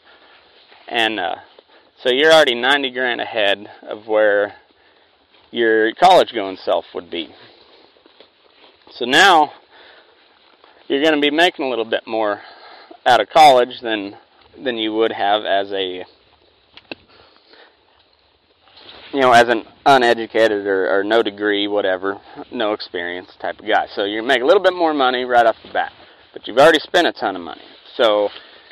[0.88, 1.36] and uh,
[2.04, 4.56] so you're already ninety grand ahead of where
[5.52, 7.34] your college going self would be.
[8.92, 9.52] So now
[10.88, 12.42] you're going to be making a little bit more
[13.06, 14.16] out of college than
[14.63, 16.06] than you would have as a
[19.13, 22.20] you know, as an uneducated or, or no degree, whatever,
[22.52, 23.88] no experience type of guy.
[23.96, 25.92] So you make a little bit more money right off the bat,
[26.34, 27.62] but you've already spent a ton of money.
[27.96, 28.29] So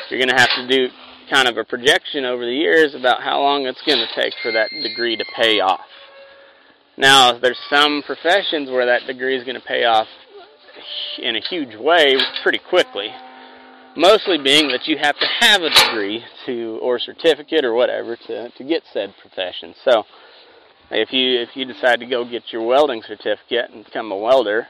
[0.09, 0.89] you're going to have to do
[1.30, 4.51] kind of a projection over the years about how long it's going to take for
[4.51, 5.82] that degree to pay off.
[6.97, 10.07] Now, there's some professions where that degree is going to pay off
[11.18, 13.09] in a huge way pretty quickly.
[13.97, 18.49] Mostly being that you have to have a degree to or certificate or whatever to
[18.49, 19.74] to get said profession.
[19.86, 20.03] So
[20.91, 24.67] if you if you decide to go get your welding certificate and become a welder,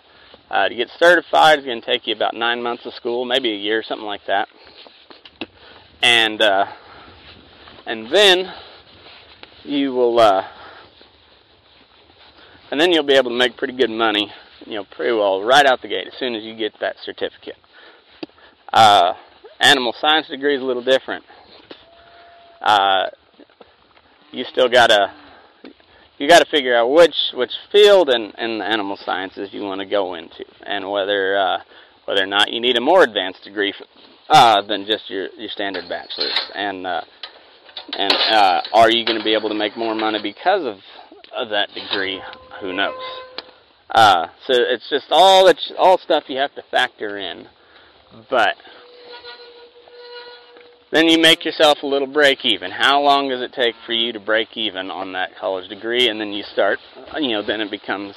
[0.50, 3.52] uh, to get certified is going to take you about nine months of school, maybe
[3.52, 4.48] a year, something like that.
[6.02, 6.66] And uh,
[7.86, 8.54] and then
[9.64, 10.44] you will uh,
[12.72, 14.32] and then you'll be able to make pretty good money,
[14.66, 17.58] you know, pretty well right out the gate as soon as you get that certificate.
[18.72, 19.14] Uh,
[19.60, 21.24] animal science degree is a little different.
[22.62, 23.08] Uh,
[24.32, 25.14] you still gotta
[26.18, 29.80] you got to figure out which which field in, in the animal sciences you want
[29.80, 31.58] to go into, and whether uh,
[32.06, 33.74] whether or not you need a more advanced degree
[34.30, 37.02] uh, than just your your standard bachelor's, and uh,
[37.94, 40.78] and uh, are you going to be able to make more money because of,
[41.36, 42.22] of that degree?
[42.62, 42.96] Who knows?
[43.94, 47.48] Uh, so it's just all it's all stuff you have to factor in,
[48.30, 48.56] but
[50.96, 52.72] then you make yourself a little break even.
[52.72, 56.08] How long does it take for you to break even on that college degree?
[56.08, 56.80] And then you start,
[57.18, 58.16] you know, then it becomes,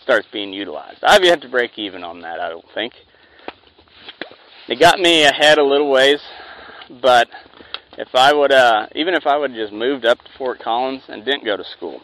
[0.00, 0.98] starts being utilized.
[1.02, 2.92] I've yet to break even on that, I don't think.
[4.68, 6.20] It got me ahead a little ways,
[7.02, 7.26] but
[7.98, 11.24] if I would, uh, even if I would just moved up to Fort Collins and
[11.24, 12.00] didn't go to school,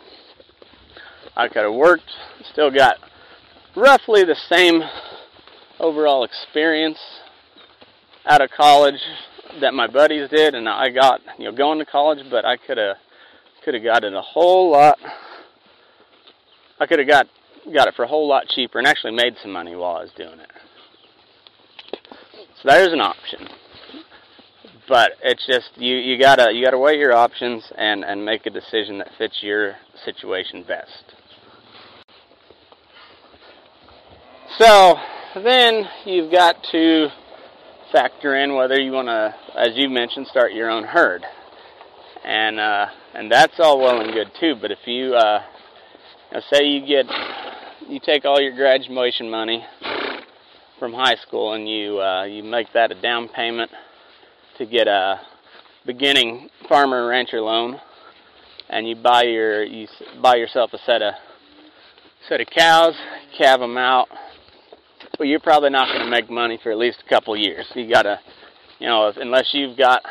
[1.37, 2.11] I could have worked,
[2.51, 2.97] still got
[3.77, 4.83] roughly the same
[5.79, 6.99] overall experience
[8.25, 8.99] out of college
[9.61, 12.79] that my buddies did, and I got you know going to college, but I could
[12.79, 12.97] have
[13.65, 14.99] could have gotten a whole lot.
[16.79, 17.27] I could have got
[17.73, 20.13] got it for a whole lot cheaper and actually made some money while I was
[20.17, 20.51] doing it.
[22.63, 23.49] So there's an option,
[24.89, 28.51] but it's just you you gotta you gotta weigh your options and and make a
[28.51, 31.17] decision that fits your situation best.
[34.59, 34.95] So
[35.35, 37.09] then you've got to
[37.93, 41.25] factor in whether you want to, as you mentioned, start your own herd,
[42.25, 44.55] and uh, and that's all well and good too.
[44.61, 45.43] But if you, uh,
[46.33, 47.07] you say you get,
[47.89, 49.65] you take all your graduation money
[50.79, 53.71] from high school and you uh, you make that a down payment
[54.59, 55.21] to get a
[55.87, 57.81] beginning farmer rancher loan,
[58.69, 59.87] and you buy your you
[60.21, 61.15] buy yourself a set of
[62.29, 62.95] set of cows,
[63.39, 64.09] calve them out
[65.19, 67.67] well, you're probably not going to make money for at least a couple years.
[67.75, 68.21] You got to,
[68.79, 70.03] you know, unless you've got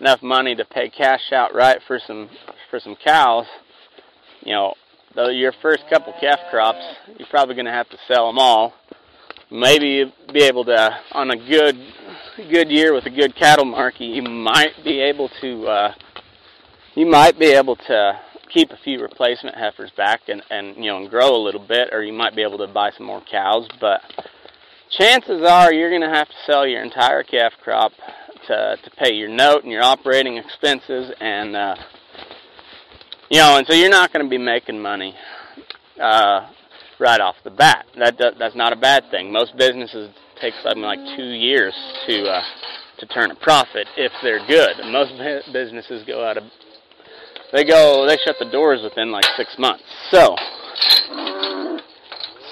[0.00, 2.28] enough money to pay cash out right for some
[2.70, 3.46] for some cows,
[4.42, 4.74] you know,
[5.14, 6.84] though your first couple calf crops,
[7.18, 8.74] you're probably going to have to sell them all.
[9.50, 11.76] Maybe be able to, on a good
[12.50, 15.94] good year with a good cattle market, you might be able to uh,
[16.94, 18.20] you might be able to
[18.52, 21.88] keep a few replacement heifers back and, and you know and grow a little bit,
[21.92, 23.68] or you might be able to buy some more cows.
[23.80, 24.00] But
[24.90, 27.92] chances are you're going to have to sell your entire calf crop
[28.46, 31.76] to to pay your note and your operating expenses, and uh,
[33.30, 35.14] you know, and so you're not going to be making money
[36.00, 36.48] uh,
[36.98, 37.86] right off the bat.
[37.98, 39.32] That, that that's not a bad thing.
[39.32, 41.74] Most businesses take something like two years
[42.06, 42.42] to uh,
[42.98, 44.76] to turn a profit if they're good.
[44.90, 45.12] Most
[45.52, 46.44] businesses go out of
[47.52, 49.84] they go they shut the doors within like six months.
[50.10, 50.36] So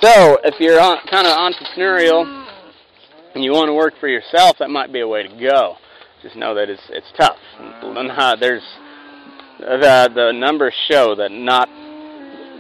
[0.01, 0.79] so if you're
[1.11, 2.47] kind of entrepreneurial
[3.35, 5.77] and you want to work for yourself, that might be a way to go.
[6.23, 7.39] Just know that it's it's tough.
[8.41, 8.63] There's
[9.59, 11.69] the the numbers show that not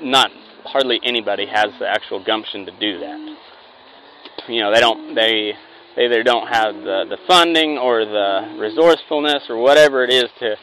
[0.02, 0.30] not
[0.64, 3.36] hardly anybody has the actual gumption to do that.
[4.48, 5.52] You know, they don't they
[5.96, 10.56] they either don't have the the funding or the resourcefulness or whatever it is to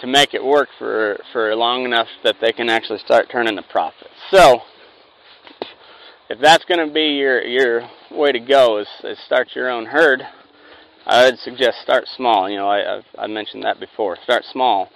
[0.00, 3.62] to make it work for for long enough that they can actually start turning a
[3.62, 4.08] profit.
[4.30, 4.60] So,
[6.28, 9.86] if that's going to be your your way to go, is, is start your own
[9.86, 10.22] herd.
[11.06, 12.48] I would suggest start small.
[12.50, 14.16] You know, I I've, I mentioned that before.
[14.24, 14.90] Start small,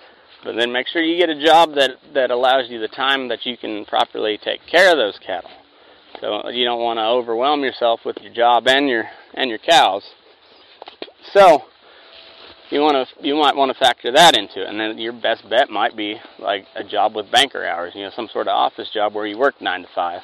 [0.45, 3.47] but then make sure you get a job that that allows you the time that
[3.47, 5.51] you can properly take care of those cattle.
[6.21, 10.05] So you don't want to overwhelm yourself with your job and your and your cows.
[11.33, 11.63] So
[12.73, 15.49] you want to you might want to factor that into it, and then your best
[15.49, 18.91] bet might be like a job with banker hours, you know, some sort of office
[18.93, 20.23] job where you work nine to five,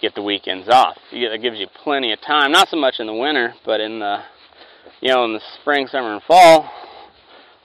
[0.00, 0.96] get the weekends off.
[1.10, 4.22] It gives you plenty of time, not so much in the winter, but in the
[5.00, 6.70] you know in the spring, summer, and fall.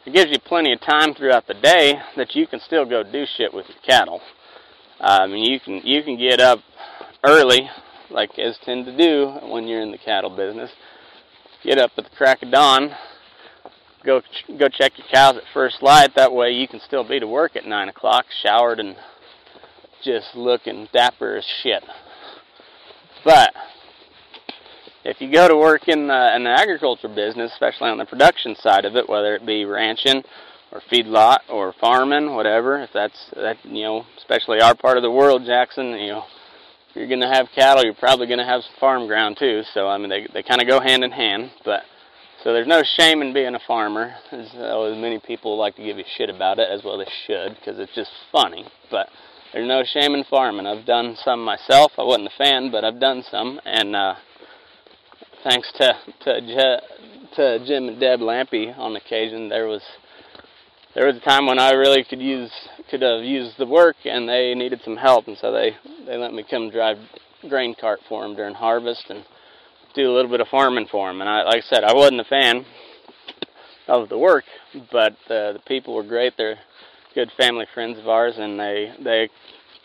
[0.05, 3.25] It gives you plenty of time throughout the day that you can still go do
[3.37, 4.21] shit with your cattle.
[5.01, 6.59] Mean, you can you can get up
[7.23, 7.69] early,
[8.09, 10.71] like as tend to do when you're in the cattle business.
[11.63, 12.91] Get up at the crack of dawn,
[14.05, 14.21] go
[14.57, 16.15] go check your cows at first light.
[16.15, 18.95] That way you can still be to work at nine o'clock, showered and
[20.03, 21.83] just looking dapper as shit.
[23.23, 23.53] But
[25.03, 28.55] if you go to work in the, in the agriculture business, especially on the production
[28.55, 30.23] side of it, whether it be ranching
[30.71, 35.11] or feedlot or farming, whatever, if that's that you know, especially our part of the
[35.11, 36.23] world, Jaxon, you know,
[36.89, 39.63] if you're going to have cattle, you're probably going to have some farm ground too.
[39.73, 41.83] So I mean, they they kind of go hand in hand, but
[42.45, 45.97] so there's no shame in being a farmer, as, as many people like to give
[45.97, 48.63] you shit about it, as well they should, because it's just funny.
[48.91, 49.07] But
[49.51, 50.67] there's no shame in farming.
[50.67, 51.93] I've done some myself.
[51.97, 54.13] I wasn't a fan, but I've done some, and uh,
[55.43, 55.93] thanks to
[56.25, 56.81] to
[57.35, 59.81] to Jim and Deb Lampy on occasion, there was
[60.93, 62.51] there was a time when I really could use
[62.91, 65.71] could have used the work, and they needed some help, and so they
[66.05, 66.97] they let me come drive
[67.49, 69.25] grain cart for them during harvest and
[69.95, 71.21] do a little bit of farming for them.
[71.21, 72.65] And I, like I said, I wasn't a fan
[73.87, 74.43] of the work,
[74.91, 76.33] but uh, the people were great.
[76.37, 76.59] They're
[77.13, 79.29] good family friends of ours, and they they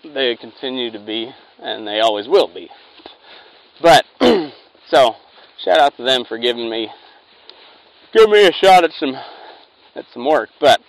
[0.02, 1.30] they continue to be,
[1.60, 2.68] and they always will be.
[3.80, 4.04] But
[4.88, 5.14] so
[5.64, 6.88] shout out to them for giving me
[8.12, 9.14] giving me a shot at some
[9.94, 10.50] at some work.
[10.60, 10.80] But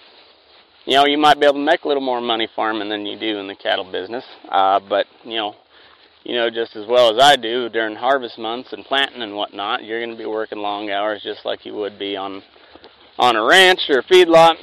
[0.86, 3.20] you know, you might be able to make a little more money farming than you
[3.20, 4.26] do in the cattle business.
[4.50, 5.56] Uh, but you know,
[6.24, 9.84] you know just as well as I do during harvest months and planting and whatnot,
[9.84, 12.44] you're going to be working long hours just like you would be on
[13.18, 14.56] on a ranch or a feedlot,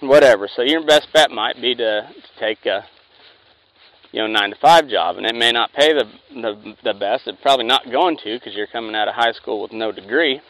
[0.00, 0.48] whatever.
[0.54, 2.84] So your best bet might be to, to take a
[4.12, 6.04] you know nine to five job, and it may not pay the
[6.34, 7.26] the, the best.
[7.26, 10.40] It's probably not going to because you're coming out of high school with no degree.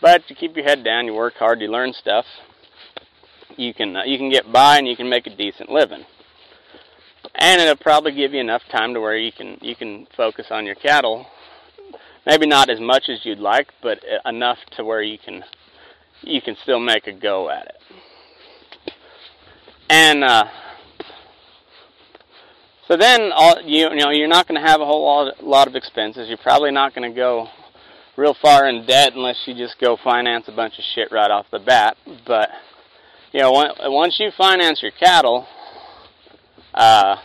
[0.00, 2.24] But you keep your head down, you work hard, you learn stuff.
[3.56, 6.04] You can uh, you can get by and you can make a decent living.
[7.34, 10.66] And it'll probably give you enough time to where you can you can focus on
[10.66, 11.26] your cattle.
[12.26, 15.44] Maybe not as much as you'd like, but enough to where you can
[16.22, 17.76] you can still make a go at it.
[19.88, 20.44] And uh,
[22.88, 25.68] so then, all, you, you know, you're not going to have a whole lot, lot
[25.68, 26.28] of expenses.
[26.28, 27.48] You're probably not going to go
[28.16, 31.46] real far in debt unless you just go finance a bunch of shit right off
[31.50, 31.96] the bat.
[32.26, 32.50] But
[33.32, 33.52] you know,
[33.84, 35.46] once you finance your cattle,
[36.74, 37.16] uh,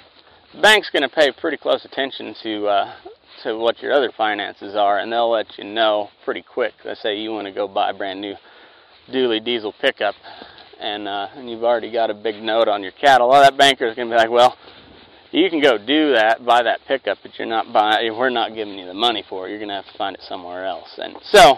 [0.62, 2.94] bank's going to pay pretty close attention to uh,
[3.44, 6.74] to what your other finances are, and they'll let you know pretty quick.
[6.84, 8.36] Let's say you want to go buy a brand new
[9.10, 10.16] dually diesel pickup,
[10.80, 13.30] and uh, and you've already got a big note on your cattle.
[13.30, 14.58] Well, that banker is going to be like, well,
[15.32, 18.16] you can go do that, buy that pickup, but you're not buying.
[18.18, 19.52] We're not giving you the money for it.
[19.52, 20.90] You're going to have to find it somewhere else.
[20.98, 21.56] And so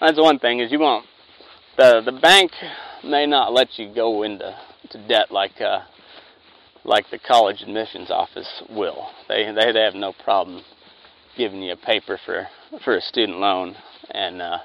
[0.00, 1.06] that's one thing is you won't.
[1.76, 2.52] The the bank
[3.04, 4.56] may not let you go into
[4.90, 5.80] to debt like uh,
[6.86, 9.08] like the college admissions office will.
[9.28, 10.62] They they they have no problem
[11.36, 12.46] giving you a paper for
[12.84, 13.76] for a student loan
[14.10, 14.58] and uh,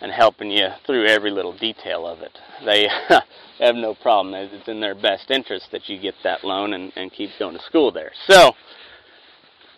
[0.00, 2.36] and helping you through every little detail of it.
[2.64, 2.88] They
[3.64, 4.34] have no problem.
[4.34, 7.62] It's in their best interest that you get that loan and, and keep going to
[7.62, 8.12] school there.
[8.26, 8.52] So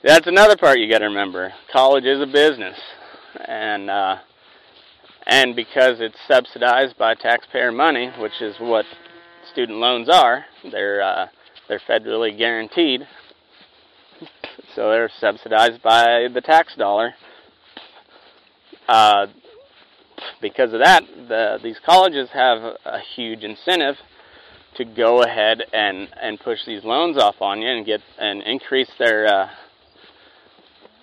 [0.05, 1.53] that's another part you got to remember.
[1.73, 2.79] College is a business,
[3.47, 4.17] and uh,
[5.27, 8.85] and because it's subsidized by taxpayer money, which is what
[9.53, 11.27] student loans are, they're uh,
[11.69, 13.07] they're federally guaranteed,
[14.75, 17.15] so they're subsidized by the tax dollar.
[18.89, 19.27] Uh,
[20.41, 23.97] because of that, the, these colleges have a huge incentive
[24.77, 28.91] to go ahead and, and push these loans off on you and get and increase
[28.99, 29.49] their uh,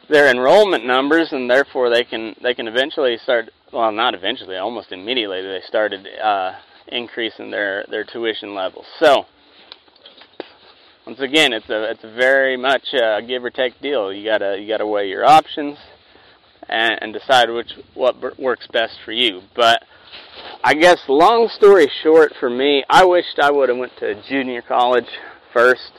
[0.10, 3.49] their enrollment numbers, and therefore they can they can eventually start.
[3.72, 6.53] Well, not eventually, almost immediately they started uh,
[6.88, 8.86] increasing their their tuition levels.
[8.97, 9.26] So
[11.10, 14.14] once again, it's a it's a very much a give or take deal.
[14.14, 15.76] You gotta you gotta weigh your options
[16.68, 19.41] and, and decide which what works best for you.
[19.55, 19.82] But
[20.64, 24.62] I guess long story short for me, I wished I would have went to junior
[24.62, 25.10] college
[25.51, 25.93] first.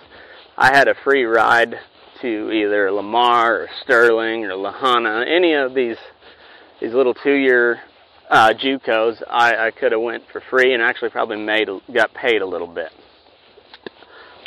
[0.56, 1.74] I had a free ride
[2.22, 5.96] to either Lamar or Sterling or La Junta, any of these
[6.80, 7.80] these little two-year
[8.30, 9.24] uh, JUCOs.
[9.28, 12.72] I, I could have went for free and actually probably made got paid a little
[12.72, 12.92] bit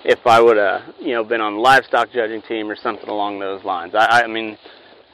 [0.04, 3.40] if I would have you know been on the livestock judging team or something along
[3.40, 3.94] those lines.
[3.96, 4.58] I, I mean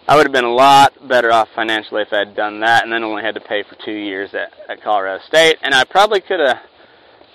[0.09, 2.91] I would have been a lot better off financially if I had done that and
[2.91, 5.57] then only had to pay for two years at, at Colorado State.
[5.61, 6.57] And I probably could have,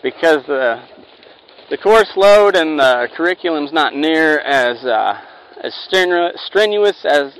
[0.02, 0.82] because the
[1.70, 5.20] the course load and the curriculum's not near as uh,
[5.62, 7.38] as strenuous as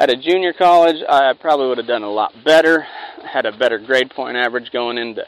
[0.00, 2.86] at a junior college, I probably would have done a lot better.
[3.22, 5.24] Had a better grade point average going into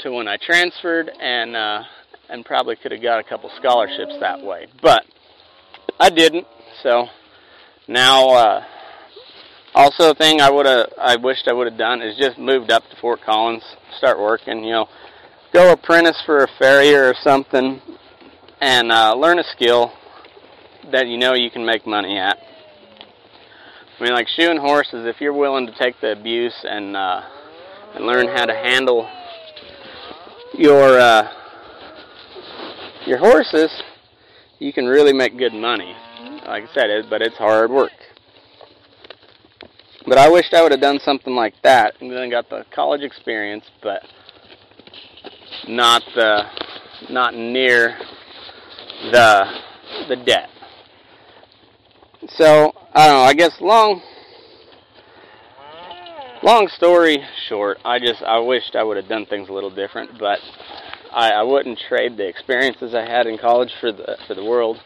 [0.00, 1.82] to when I transferred, and uh,
[2.28, 4.66] and probably could have got a couple scholarships that way.
[4.82, 5.04] But
[6.00, 6.46] I didn't,
[6.82, 7.06] so
[7.86, 8.64] now, uh,
[9.74, 12.70] also a thing I would have, I wished I would have done is just moved
[12.70, 13.62] up to Fort Collins,
[13.98, 14.64] start working.
[14.64, 14.88] You know,
[15.52, 17.80] go apprentice for a farrier or something,
[18.60, 19.92] and uh, learn a skill
[20.92, 22.38] that you know you can make money at.
[23.98, 25.06] I mean, like shoeing horses.
[25.06, 27.22] If you're willing to take the abuse and uh,
[27.94, 29.08] and learn how to handle
[30.56, 31.28] your uh,
[33.06, 33.70] your horses,
[34.58, 35.94] you can really make good money
[36.46, 37.92] like I said, it, but it's hard work.
[40.06, 43.00] But I wished I would have done something like that and then got the college
[43.00, 44.02] experience, but
[45.66, 46.42] not the,
[47.10, 47.96] not near
[49.10, 49.44] the
[50.08, 50.50] the debt.
[52.28, 53.22] So I don't know.
[53.22, 54.02] I guess long
[56.42, 60.18] long story short, I just I wished I would have done things a little different,
[60.18, 60.38] but
[61.14, 64.78] I, I wouldn't trade the experiences I had in college for the for the world.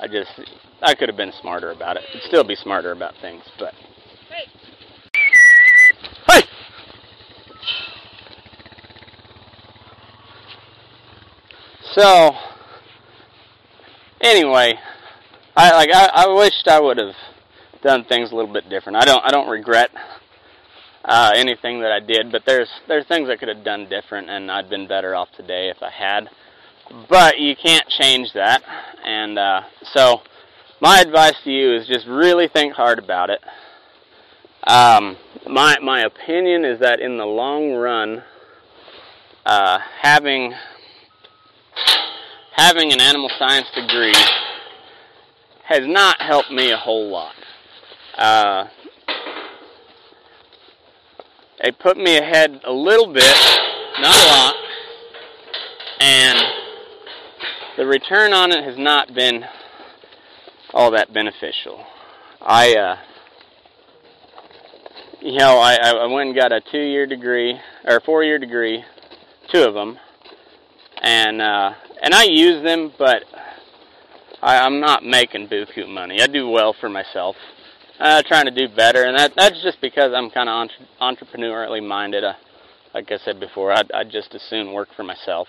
[0.00, 0.30] I just
[0.82, 2.02] I could have been smarter about it.
[2.12, 3.72] I'd still be smarter about things, but
[4.28, 4.50] hey.
[11.92, 12.32] So
[14.20, 14.74] anyway,
[15.56, 17.14] I like I, I wished I would have
[17.84, 18.96] done things a little bit different.
[18.96, 19.90] I don't I don't regret
[21.04, 24.50] uh, anything that I did, but there's there's things I could have done different, and
[24.50, 26.28] I'd been better off today if I had.
[27.08, 28.62] But you can't change that,
[29.04, 30.22] and uh, so
[30.80, 33.40] my advice to you is just really think hard about it.
[34.66, 35.16] Um,
[35.48, 38.22] my my opinion is that in the long run,
[39.44, 40.54] uh, having
[42.56, 44.14] having an animal science degree
[45.64, 47.34] has not helped me a whole lot.
[48.16, 48.66] Uh,
[51.62, 53.36] it put me ahead a little bit,
[54.00, 54.54] not a lot,
[56.00, 56.38] and
[57.76, 59.44] the return on it has not been
[60.74, 61.84] all that beneficial.
[62.40, 62.96] I, uh,
[65.20, 68.84] you know, I, I went and got a two-year degree or four-year degree,
[69.52, 69.98] two of them,
[71.00, 73.22] and uh, and I use them, but
[74.42, 76.20] I, I'm not making buku money.
[76.20, 77.36] I do well for myself,
[78.02, 81.86] uh, trying to do better, and that that's just because I'm kind of entre- entrepreneurially
[81.86, 82.24] minded.
[82.24, 82.34] Uh,
[82.92, 85.46] like I said before, I'd, I'd just as soon work for myself.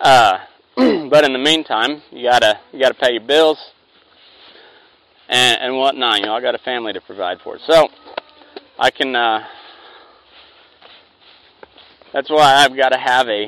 [0.00, 0.38] Uh,
[0.76, 3.58] but in the meantime, you gotta you gotta pay your bills
[5.28, 6.18] and and whatnot.
[6.18, 7.88] You know, I got a family to provide for, so
[8.76, 9.14] I can.
[9.14, 9.44] Uh,
[12.12, 13.46] that's why I've got to have a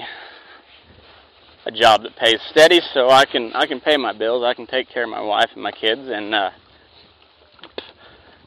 [1.67, 4.45] a job that pays steady, so I can I can pay my bills.
[4.45, 6.51] I can take care of my wife and my kids, and uh,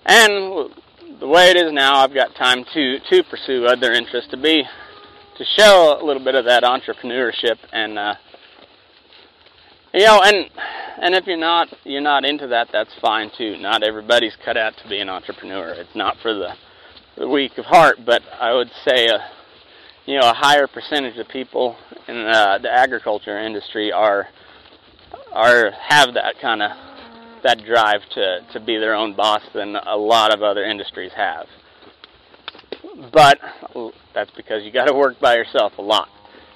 [0.06, 0.72] and
[1.20, 4.64] the way it is now, I've got time to to pursue other interests to be
[5.38, 8.16] to show a little bit of that entrepreneurship and uh,
[9.94, 10.50] you know and
[11.02, 13.58] and if you're not you're not into that that's fine too.
[13.58, 15.70] Not everybody's cut out to be an entrepreneur.
[15.70, 16.56] It's not for the
[17.20, 19.20] the weak of heart but i would say a
[20.06, 21.76] you know a higher percentage of people
[22.08, 24.28] in uh, the agriculture industry are
[25.34, 26.72] are have that kind of
[27.44, 31.48] that drive to to be their own boss than a lot of other industries have
[33.14, 33.40] but
[34.14, 36.10] that's because you got to work by yourself a lot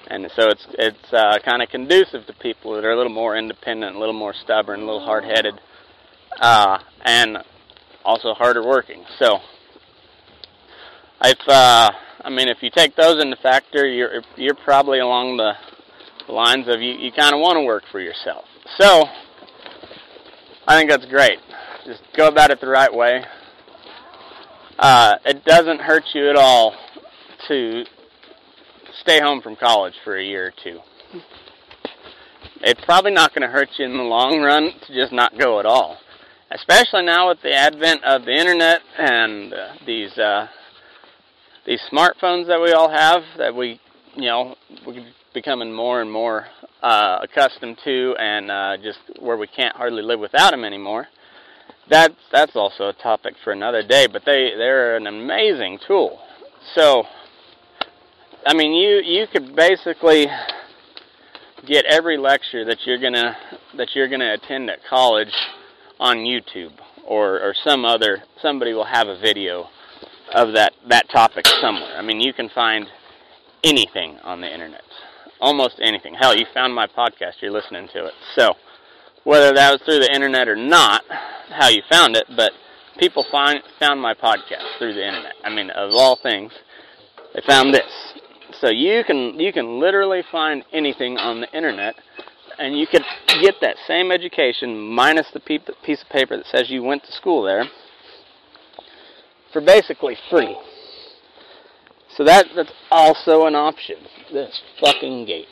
[0.08, 3.36] and so it's it's uh, kind of conducive to people that are a little more
[3.36, 5.54] independent, a little more stubborn, a little hard-headed,
[6.40, 7.38] uh, and
[8.04, 9.04] also harder working.
[9.18, 9.38] So,
[11.22, 15.52] if uh, I mean, if you take those into factor, you're you're probably along the
[16.32, 18.44] lines of you you kind of want to work for yourself.
[18.78, 19.04] So,
[20.66, 21.38] I think that's great.
[21.84, 23.22] Just go about it the right way.
[24.78, 26.74] Uh, it doesn't hurt you at all
[27.48, 27.84] to
[29.02, 30.80] stay home from college for a year or two.
[32.62, 35.60] It's probably not going to hurt you in the long run to just not go
[35.60, 35.98] at all.
[36.50, 40.46] Especially now with the advent of the internet and uh, these uh,
[41.66, 43.80] these smartphones that we all have, that we,
[44.14, 44.54] you know,
[44.86, 46.46] we're becoming more and more
[46.84, 51.08] uh, accustomed to, and uh, just where we can't hardly live without them anymore.
[51.88, 54.06] That's that's also a topic for another day.
[54.06, 56.20] But they they're an amazing tool.
[56.74, 57.04] So
[58.46, 60.26] I mean, you you could basically
[61.66, 63.36] get every lecture that you're gonna
[63.78, 65.32] that you're gonna attend at college
[65.98, 66.72] on YouTube
[67.06, 69.68] or or some other somebody will have a video
[70.34, 71.96] of that that topic somewhere.
[71.96, 72.86] I mean, you can find
[73.62, 74.84] anything on the internet,
[75.40, 76.14] almost anything.
[76.14, 78.14] Hell, you found my podcast, you're listening to it.
[78.34, 78.54] So,
[79.24, 81.02] whether that was through the internet or not,
[81.50, 82.52] how you found it, but
[82.98, 85.34] people find found my podcast through the internet.
[85.42, 86.52] I mean, of all things,
[87.34, 88.14] they found this.
[88.60, 91.96] So you can you can literally find anything on the internet,
[92.58, 93.02] and you can
[93.40, 97.42] get that same education minus the piece of paper that says you went to school
[97.42, 97.64] there
[99.52, 100.56] for basically free.
[102.16, 103.96] So that that's also an option.
[104.32, 105.46] This fucking gate.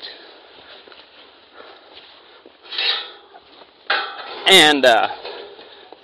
[4.47, 5.09] And uh,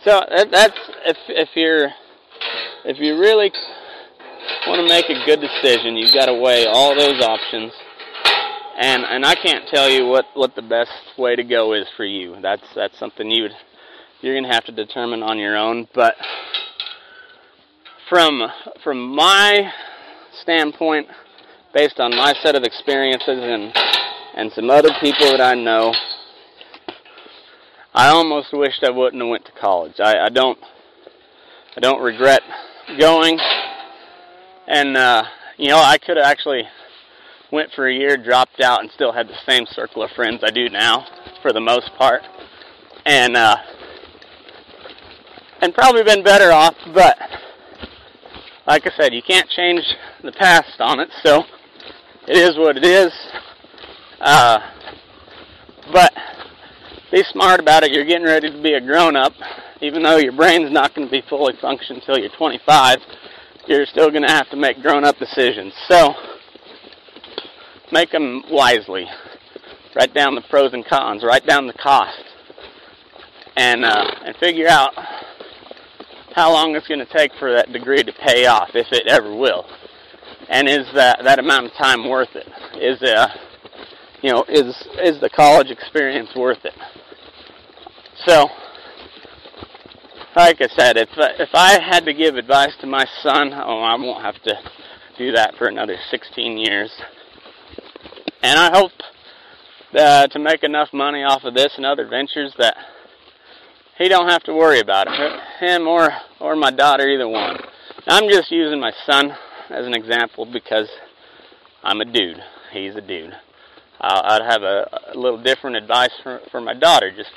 [0.05, 1.89] so that, that's if if you're
[2.85, 3.53] if you really
[4.67, 7.73] want to make a good decision, you've got to weigh all those options.
[8.79, 12.05] And and I can't tell you what, what the best way to go is for
[12.05, 12.37] you.
[12.41, 13.57] That's that's something you would
[14.23, 15.89] you're gonna have to determine on your own.
[15.95, 16.15] But
[18.09, 18.43] from
[18.83, 19.73] from my
[20.43, 21.09] standpoint,
[21.75, 23.73] based on my set of experiences and
[24.35, 25.93] and some other people that I know.
[27.93, 29.99] I almost wished I wouldn't have went to college.
[29.99, 30.59] I, I don't
[31.77, 32.43] I don't regret
[32.99, 33.39] going.
[34.67, 35.25] And uh,
[35.57, 36.63] you know, I could have actually
[37.51, 40.51] went for a year, dropped out, and still had the same circle of friends I
[40.51, 41.07] do now,
[41.43, 42.23] for the most part,
[43.07, 43.57] and uh,
[45.61, 46.75] and probably been better off.
[46.95, 47.17] But
[48.69, 49.83] like I said, you can't change
[50.23, 51.43] the past on it, so
[52.29, 53.11] it is what it is.
[54.21, 54.59] Uh,
[55.91, 56.13] but
[57.11, 57.93] be smart about it.
[57.93, 59.33] You're getting ready to be a grown up,
[59.81, 62.99] even though your brain's not going to be fully functioned until you're 25.
[63.69, 65.73] You're still going to have to make grown up decisions.
[65.89, 66.13] So
[67.91, 69.07] make them wisely.
[69.97, 71.25] Write down the pros and cons.
[71.25, 72.23] Write down the cost,
[73.57, 74.93] and uh, and figure out
[76.39, 79.35] how long it's going to take for that degree to pay off, if it ever
[79.35, 79.67] will.
[80.49, 82.47] And is that that amount of time worth it?
[82.81, 83.27] Is uh,
[84.23, 84.67] you know, is
[85.03, 86.75] is the college experience worth it?
[88.25, 88.47] So,
[90.37, 93.97] like I said, if if I had to give advice to my son, oh, I
[93.97, 94.55] won't have to
[95.19, 96.93] do that for another 16 years.
[98.45, 98.93] And I hope
[99.99, 102.77] uh, to make enough money off of this and other ventures that
[103.99, 105.41] he don't have to worry about it.
[105.61, 107.59] Him or or my daughter, either one.
[108.07, 109.33] I'm just using my son
[109.71, 110.89] as an example because
[111.83, 112.41] I'm a dude.
[112.73, 113.35] He's a dude.
[114.01, 117.11] I'd have a, a little different advice for for my daughter.
[117.15, 117.31] Just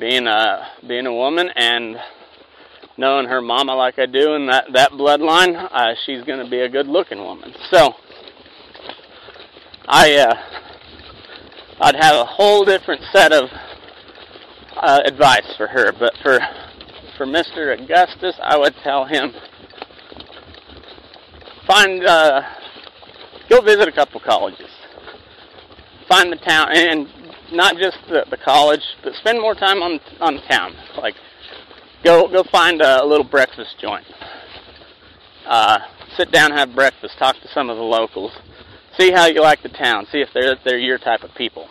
[0.00, 1.96] being a being a woman and
[2.96, 6.60] knowing her mama like I do and that that bloodline, uh, she's going to be
[6.60, 7.52] a good looking woman.
[7.70, 7.92] So
[9.86, 10.34] I uh,
[11.80, 13.50] I'd have a whole different set of
[14.76, 16.38] uh, advice for her, but for
[17.16, 17.80] for Mr.
[17.80, 19.32] Augustus, I would tell him
[21.66, 22.42] find uh,
[23.48, 24.70] go visit a couple colleges,
[26.08, 27.08] find the town, and
[27.52, 30.74] not just the, the college, but spend more time on on the town.
[30.96, 31.14] Like
[32.02, 34.06] go go find a, little breakfast joint.
[35.46, 35.78] Uh,
[36.16, 38.32] sit down, have breakfast, talk to some of the locals,
[38.98, 41.68] see how you like the town, see if they're they're your type of people.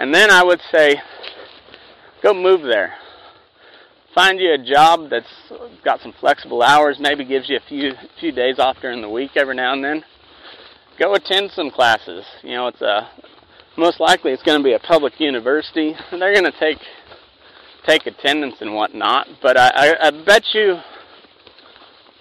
[0.00, 0.96] And then I would say,
[2.22, 2.94] go move there.
[4.14, 5.28] Find you a job that's
[5.84, 9.32] got some flexible hours, maybe gives you a few few days off during the week
[9.36, 10.02] every now and then.
[10.98, 12.24] Go attend some classes.
[12.42, 13.10] You know, it's a
[13.76, 16.78] most likely it's going to be a public university, they're going to take
[17.86, 19.26] take attendance and whatnot.
[19.42, 20.78] But I, I, I bet you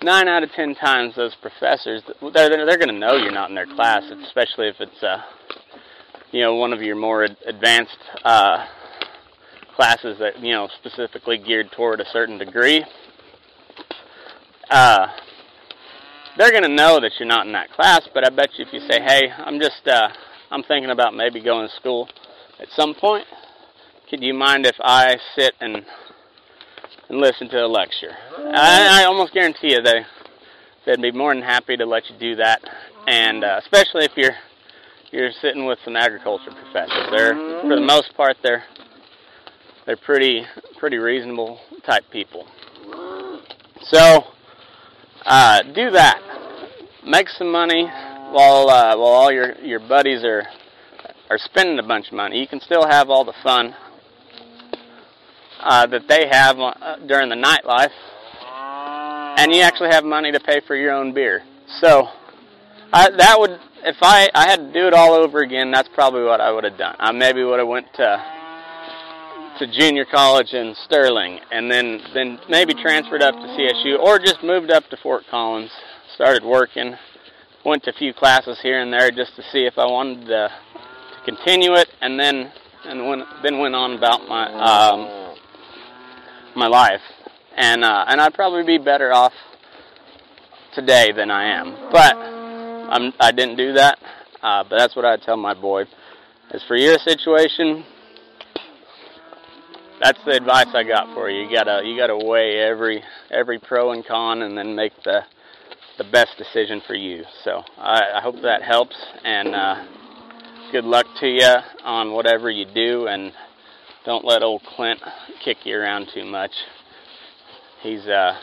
[0.01, 2.03] nine out of ten times those professors
[2.33, 5.21] they're they're going to know you're not in their class, especially if it's uh,
[6.31, 8.65] you know one of your more advanced uh,
[9.75, 12.83] classes that you know specifically geared toward a certain degree.
[14.69, 15.07] Uh,
[16.37, 18.73] they're going to know that you're not in that class, but I bet you if
[18.73, 20.09] you say, "Hey, I'm just uh,
[20.51, 22.07] I'm thinking about maybe going to school
[22.59, 23.25] at some point.
[24.09, 25.83] Could you mind if I sit and
[27.09, 30.05] and listen to a lecture?" I, I almost guarantee you they
[30.85, 32.61] they'd be more than happy to let you do that,
[33.07, 34.35] and uh, especially if you're
[35.11, 37.07] you're sitting with some agriculture professors.
[37.11, 38.63] They're for the most part they're
[39.85, 40.43] they're pretty
[40.77, 42.47] pretty reasonable type people.
[43.81, 44.23] So
[45.25, 46.21] uh, do that.
[47.05, 50.43] Make some money while uh, while all your your buddies are
[51.29, 52.39] are spending a bunch of money.
[52.39, 53.73] You can still have all the fun
[55.59, 57.93] uh, that they have uh, during the nightlife,
[59.39, 61.41] and you actually have money to pay for your own beer.
[61.81, 62.09] So
[62.91, 66.23] I, that would if I I had to do it all over again, that's probably
[66.23, 66.95] what I would have done.
[66.99, 68.23] I maybe would have went to
[69.59, 74.43] to junior college in Sterling, and then then maybe transferred up to CSU, or just
[74.43, 75.71] moved up to Fort Collins,
[76.15, 76.95] started working,
[77.63, 80.49] went to a few classes here and there just to see if I wanted to,
[80.49, 82.51] to continue it, and then
[82.85, 85.35] and went, then went on about my um,
[86.55, 87.01] my life,
[87.55, 89.33] and uh, and I'd probably be better off
[90.73, 92.38] today than I am, but
[92.89, 93.99] I'm I didn't do that,
[94.41, 95.83] uh, but that's what I'd tell my boy.
[96.51, 97.85] As for your situation,
[100.01, 101.43] that's the advice I got for you.
[101.43, 105.21] You gotta you gotta weigh every every pro and con, and then make the
[105.99, 107.23] the best decision for you.
[107.43, 109.85] So I, I hope that helps, and uh,
[110.71, 113.31] good luck to you on whatever you do, and
[114.05, 114.99] don't let old Clint
[115.45, 116.51] kick you around too much.
[117.83, 118.33] He's uh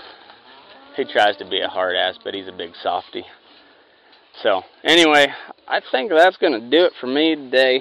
[0.97, 3.25] he tries to be a hard ass, but he's a big softy.
[4.43, 5.29] So anyway,
[5.67, 7.81] I think that's gonna do it for me today.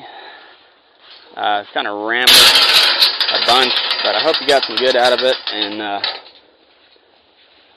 [1.35, 5.11] Uh, it's kind of rambling a bunch, but I hope you got some good out
[5.11, 6.01] of it, and uh,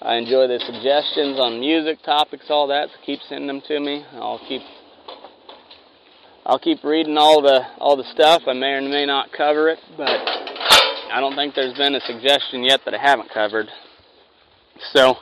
[0.02, 2.88] I enjoy the suggestions on music topics, all that.
[2.90, 4.04] So keep sending them to me.
[4.12, 4.62] I'll keep
[6.46, 8.42] I'll keep reading all the all the stuff.
[8.46, 12.62] I may or may not cover it, but I don't think there's been a suggestion
[12.62, 13.66] yet that I haven't covered.
[14.92, 15.16] So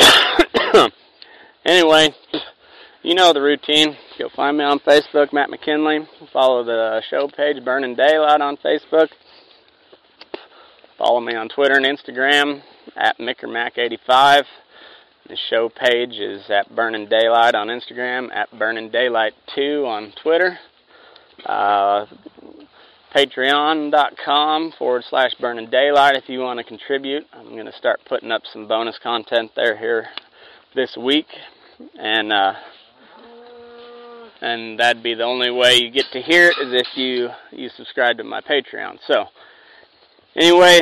[1.68, 2.14] anyway,
[3.02, 3.96] you know the routine.
[4.18, 6.08] You'll find me on Facebook, Matt McKinley.
[6.32, 9.08] Follow the show page, Burning Daylight on Facebook.
[10.96, 12.62] Follow me on Twitter and Instagram
[12.96, 14.42] at MickerMac85.
[15.28, 20.58] The show page is at Burning Daylight on Instagram, at Burning Daylight 2 on Twitter.
[21.44, 22.06] Uh,
[23.14, 27.26] Patreon.com forward slash Burning Daylight if you want to contribute.
[27.32, 30.08] I'm going to start putting up some bonus content there here
[30.74, 31.26] this week,
[31.98, 32.54] and uh,
[34.40, 37.68] and that'd be the only way you get to hear it is if you you
[37.76, 38.98] subscribe to my Patreon.
[39.06, 39.24] So
[40.36, 40.80] anyway,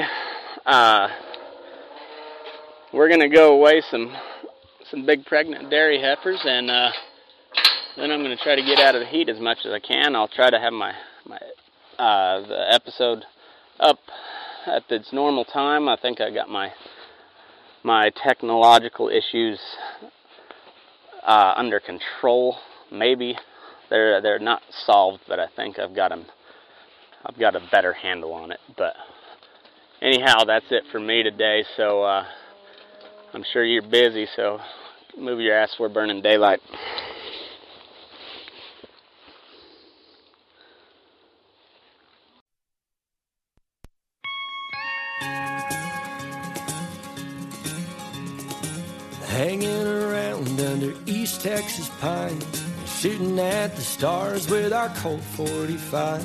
[0.64, 1.09] uh,
[2.92, 4.14] we're gonna go away some
[4.90, 6.90] some big pregnant dairy heifers, and uh,
[7.97, 10.14] then I'm gonna try to get out of the heat as much as I can.
[10.14, 10.92] I'll try to have my
[11.26, 11.38] my
[11.99, 13.24] uh, the episode
[13.80, 13.99] up
[14.66, 15.88] at its normal time.
[15.88, 16.72] I think I got my
[17.82, 19.61] my technological issues
[21.27, 22.57] uh, under control.
[22.91, 23.37] Maybe
[23.91, 26.27] they're they're not solved, but I think I've got them.
[27.24, 28.61] I've got a better handle on it.
[28.77, 28.95] But
[30.01, 31.64] anyhow, that's it for me today.
[31.77, 32.24] So uh,
[33.35, 34.27] I'm sure you're busy.
[34.37, 34.59] So
[35.18, 35.77] move your ass.
[35.79, 36.61] We're burning daylight.
[51.67, 56.25] Texas pines, shooting at the stars with our Colt 45.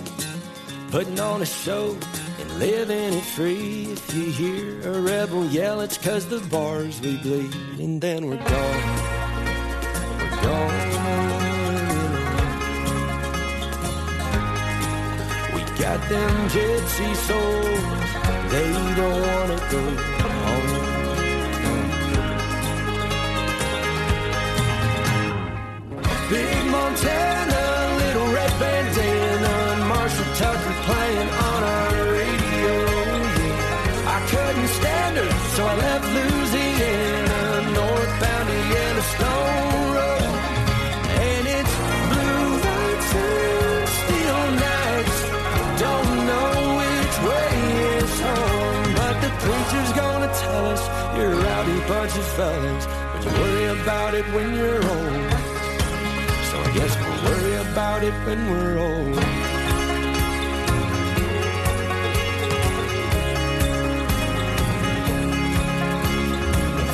[0.91, 1.97] Putting on a show
[2.39, 3.87] and living it free.
[3.89, 8.37] If you hear a rebel yell, it's cause the bars we bleed, and then we're
[8.37, 8.83] gone.
[10.19, 10.77] We're gone.
[15.55, 20.20] We got them gypsy souls, they don't wanna go
[26.31, 27.61] Big Montana,
[27.99, 32.75] little red bandana, Marshall Tucker playing on our radio.
[33.35, 34.15] Yeah.
[34.15, 37.39] I couldn't stand her, so I left Louisiana,
[37.75, 40.31] northbound to Yellowstone Road.
[41.19, 41.75] And it's
[42.11, 45.17] blue lights and steel nights.
[45.83, 47.51] Don't know which way
[47.99, 50.83] is home, but the preacher's gonna tell us
[51.17, 55.30] you're a rowdy bunch of fellas, but you worry about it when you're old.
[56.73, 59.15] Guess we'll worry about it when we're old.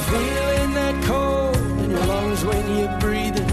[0.09, 3.47] Feeling that cold in your lungs when you breathe it.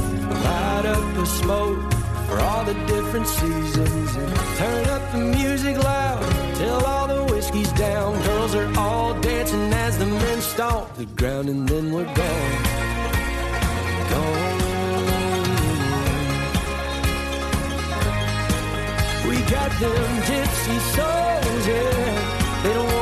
[0.45, 1.93] Light up the smoke
[2.27, 4.17] for all the different seasons.
[4.17, 8.21] And turn up the music loud till all the whiskey's down.
[8.23, 12.63] Girls are all dancing as the men stomp the ground, and then we're gone.
[14.11, 14.54] Gone.
[19.81, 22.63] Them gypsy souls, yeah.
[22.63, 22.94] They don't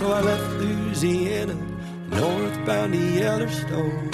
[0.00, 1.54] so I left Louisiana,
[2.08, 4.10] northbound to Yellowstone.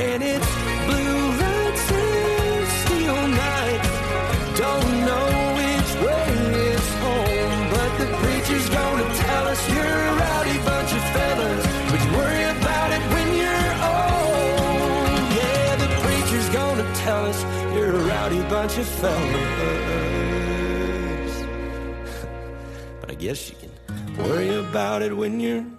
[0.00, 0.52] And it's
[0.88, 3.82] blue lights and steel night.
[4.56, 5.28] Don't know
[5.60, 6.28] which way
[6.72, 11.64] is home, but the preacher's gonna tell us you're a rowdy bunch of fellas.
[11.90, 15.28] But you worry about it when you're old.
[15.40, 17.38] Yeah, the preacher's gonna tell us
[17.74, 19.59] you're a rowdy bunch of fellas.
[23.30, 25.69] Guess you can worry about it when you're.